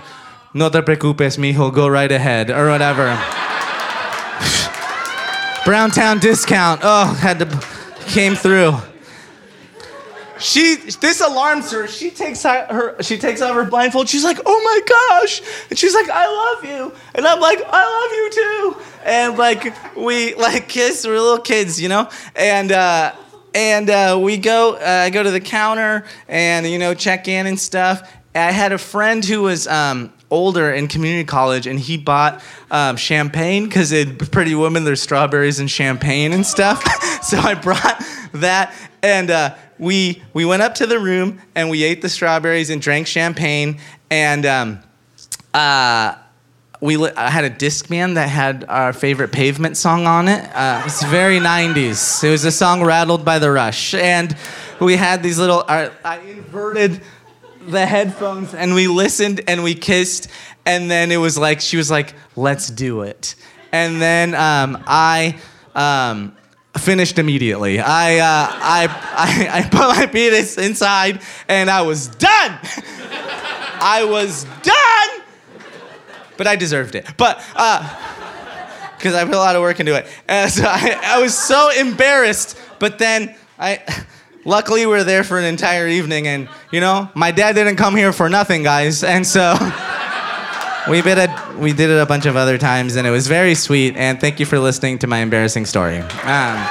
no 0.53 0.69
te 0.69 0.81
preocupes 0.81 1.37
mijo 1.37 1.73
go 1.73 1.87
right 1.87 2.11
ahead 2.11 2.49
or 2.49 2.69
whatever. 2.69 3.05
Browntown 5.65 6.19
discount. 6.19 6.81
Oh 6.83 7.13
had 7.13 7.39
to 7.39 7.45
came 8.07 8.35
through 8.35 8.77
she 10.39 10.75
this 10.75 11.21
alarms 11.21 11.71
her. 11.71 11.87
She 11.87 12.11
takes 12.11 12.43
her 12.43 13.01
she 13.01 13.17
takes 13.17 13.41
off 13.41 13.55
her 13.55 13.65
blindfold. 13.65 14.09
She's 14.09 14.23
like, 14.23 14.39
"Oh 14.45 14.61
my 14.63 15.19
gosh!" 15.19 15.41
And 15.69 15.77
she's 15.77 15.93
like, 15.93 16.09
"I 16.09 16.27
love 16.27 16.65
you," 16.65 16.93
and 17.15 17.25
I'm 17.25 17.39
like, 17.39 17.59
"I 17.67 17.83
love 18.01 18.11
you 18.11 18.29
too." 18.31 18.85
And 19.05 19.37
like 19.37 19.95
we 19.95 20.35
like 20.35 20.67
kiss. 20.67 21.05
We're 21.05 21.19
little 21.19 21.39
kids, 21.39 21.81
you 21.81 21.89
know. 21.89 22.09
And 22.35 22.71
uh, 22.71 23.13
and 23.53 23.89
uh, 23.89 24.19
we 24.21 24.37
go. 24.37 24.75
Uh, 24.75 25.03
I 25.05 25.09
go 25.09 25.23
to 25.23 25.31
the 25.31 25.39
counter 25.39 26.05
and 26.27 26.65
you 26.65 26.79
know 26.79 26.93
check 26.93 27.27
in 27.27 27.47
and 27.47 27.59
stuff. 27.59 28.11
I 28.35 28.51
had 28.51 28.71
a 28.71 28.77
friend 28.77 29.25
who 29.25 29.41
was 29.41 29.67
um, 29.67 30.13
older 30.29 30.71
in 30.71 30.87
community 30.87 31.25
college, 31.25 31.67
and 31.67 31.79
he 31.79 31.97
bought 31.97 32.41
um, 32.69 32.97
champagne 32.97 33.65
because 33.65 33.91
in 33.91 34.17
Pretty 34.17 34.55
Woman 34.55 34.83
there's 34.83 35.01
strawberries 35.01 35.59
and 35.59 35.69
champagne 35.69 36.33
and 36.33 36.45
stuff. 36.45 36.83
so 37.23 37.37
I 37.39 37.55
brought 37.55 38.03
that, 38.33 38.73
and 39.01 39.31
uh, 39.31 39.55
we 39.79 40.21
we 40.33 40.45
went 40.45 40.61
up 40.61 40.75
to 40.75 40.87
the 40.87 40.99
room 40.99 41.39
and 41.55 41.69
we 41.69 41.83
ate 41.83 42.01
the 42.01 42.09
strawberries 42.09 42.69
and 42.69 42.81
drank 42.81 43.07
champagne, 43.07 43.79
and 44.09 44.45
um, 44.45 44.79
uh, 45.53 46.15
we 46.81 46.97
li- 46.97 47.11
I 47.15 47.29
had 47.29 47.43
a 47.45 47.49
Discman 47.49 48.15
that 48.15 48.29
had 48.29 48.65
our 48.67 48.93
favorite 48.93 49.31
Pavement 49.31 49.77
song 49.77 50.05
on 50.07 50.27
it. 50.27 50.43
Uh, 50.53 50.83
it's 50.85 51.03
very 51.03 51.39
90s. 51.39 52.23
It 52.23 52.29
was 52.29 52.45
a 52.45 52.51
song 52.51 52.83
"Rattled 52.83 53.25
by 53.25 53.39
the 53.39 53.51
Rush," 53.51 53.93
and 53.93 54.35
we 54.79 54.95
had 54.95 55.23
these 55.23 55.39
little. 55.39 55.63
I 55.67 56.19
inverted 56.27 57.01
the 57.67 57.85
headphones 57.85 58.53
and 58.53 58.73
we 58.73 58.87
listened 58.87 59.41
and 59.47 59.61
we 59.61 59.75
kissed 59.75 60.29
and 60.65 60.89
then 60.89 61.11
it 61.11 61.17
was 61.17 61.37
like 61.37 61.59
she 61.59 61.75
was 61.75 61.91
like 61.91 62.13
let's 62.37 62.69
do 62.69 63.01
it 63.01 63.35
and 63.73 64.01
then 64.01 64.33
um, 64.35 64.81
i 64.87 65.37
um, 65.75 66.35
finished 66.77 67.19
immediately. 67.19 67.79
I, 67.79 68.17
uh, 68.17 68.47
I, 68.51 68.87
I, 69.13 69.59
I 69.59 69.61
put 69.63 69.97
my 69.97 70.05
penis 70.05 70.57
inside 70.57 71.21
and 71.47 71.69
i 71.69 71.81
was 71.81 72.07
done. 72.07 72.59
I 73.79 74.05
was 74.09 74.45
done. 74.63 75.25
But 76.37 76.47
i 76.47 76.55
deserved 76.55 76.95
it. 76.95 77.05
But 77.17 77.37
because 77.37 79.13
uh, 79.13 79.17
i 79.17 79.25
put 79.25 79.33
a 79.33 79.37
lot 79.37 79.55
of 79.55 79.61
work 79.61 79.79
into 79.79 79.95
it. 79.95 80.07
And 80.27 80.51
so 80.51 80.63
I, 80.65 80.99
I 81.03 81.21
was 81.21 81.37
so 81.37 81.69
embarrassed 81.69 82.59
but 82.79 82.99
then 82.99 83.35
i 83.57 83.81
luckily 84.45 84.85
we 84.85 84.91
were 84.91 85.03
there 85.03 85.23
for 85.23 85.39
an 85.39 85.45
entire 85.45 85.87
evening 85.87 86.27
and 86.27 86.47
you 86.71 86.79
know 86.79 87.09
my 87.15 87.31
dad 87.31 87.53
didn't 87.53 87.75
come 87.75 87.95
here 87.95 88.13
for 88.13 88.29
nothing 88.29 88.63
guys. 88.63 89.03
And 89.03 89.25
so 89.25 89.55
we 90.89 91.01
did 91.01 91.17
it 91.17 91.57
we 91.57 91.73
did 91.73 91.89
it 91.89 91.99
a 91.99 92.05
bunch 92.05 92.25
of 92.25 92.35
other 92.35 92.57
times 92.57 92.95
and 92.95 93.05
it 93.05 93.11
was 93.11 93.27
very 93.27 93.55
sweet 93.55 93.95
and 93.97 94.21
thank 94.21 94.39
you 94.39 94.45
for 94.45 94.57
listening 94.57 94.97
to 94.97 95.07
my 95.07 95.19
embarrassing 95.19 95.65
story 95.65 95.97
um, 95.97 96.67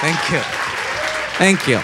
thank 0.00 0.30
you 0.30 0.40
thank 1.38 1.66
you 1.66 1.80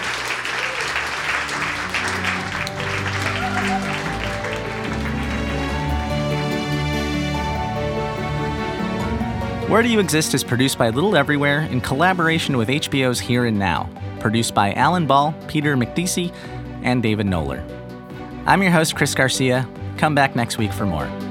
Where 9.69 9.83
Do 9.83 9.89
You 9.89 9.99
Exist 9.99 10.33
is 10.33 10.43
produced 10.43 10.79
by 10.79 10.89
Little 10.89 11.15
Everywhere 11.15 11.59
in 11.61 11.79
collaboration 11.79 12.57
with 12.57 12.69
HBO's 12.69 13.19
Here 13.19 13.45
and 13.45 13.59
Now, 13.59 13.87
produced 14.19 14.55
by 14.55 14.73
Alan 14.73 15.05
Ball, 15.05 15.31
Peter 15.47 15.77
Macdissi, 15.77 16.33
and 16.81 17.03
David 17.03 17.27
Knoller. 17.27 17.63
I'm 18.47 18.63
your 18.63 18.71
host, 18.71 18.95
Chris 18.95 19.13
Garcia. 19.13 19.69
Come 19.99 20.15
back 20.15 20.33
next 20.33 20.57
week 20.57 20.71
for 20.71 20.85
more. 20.85 21.28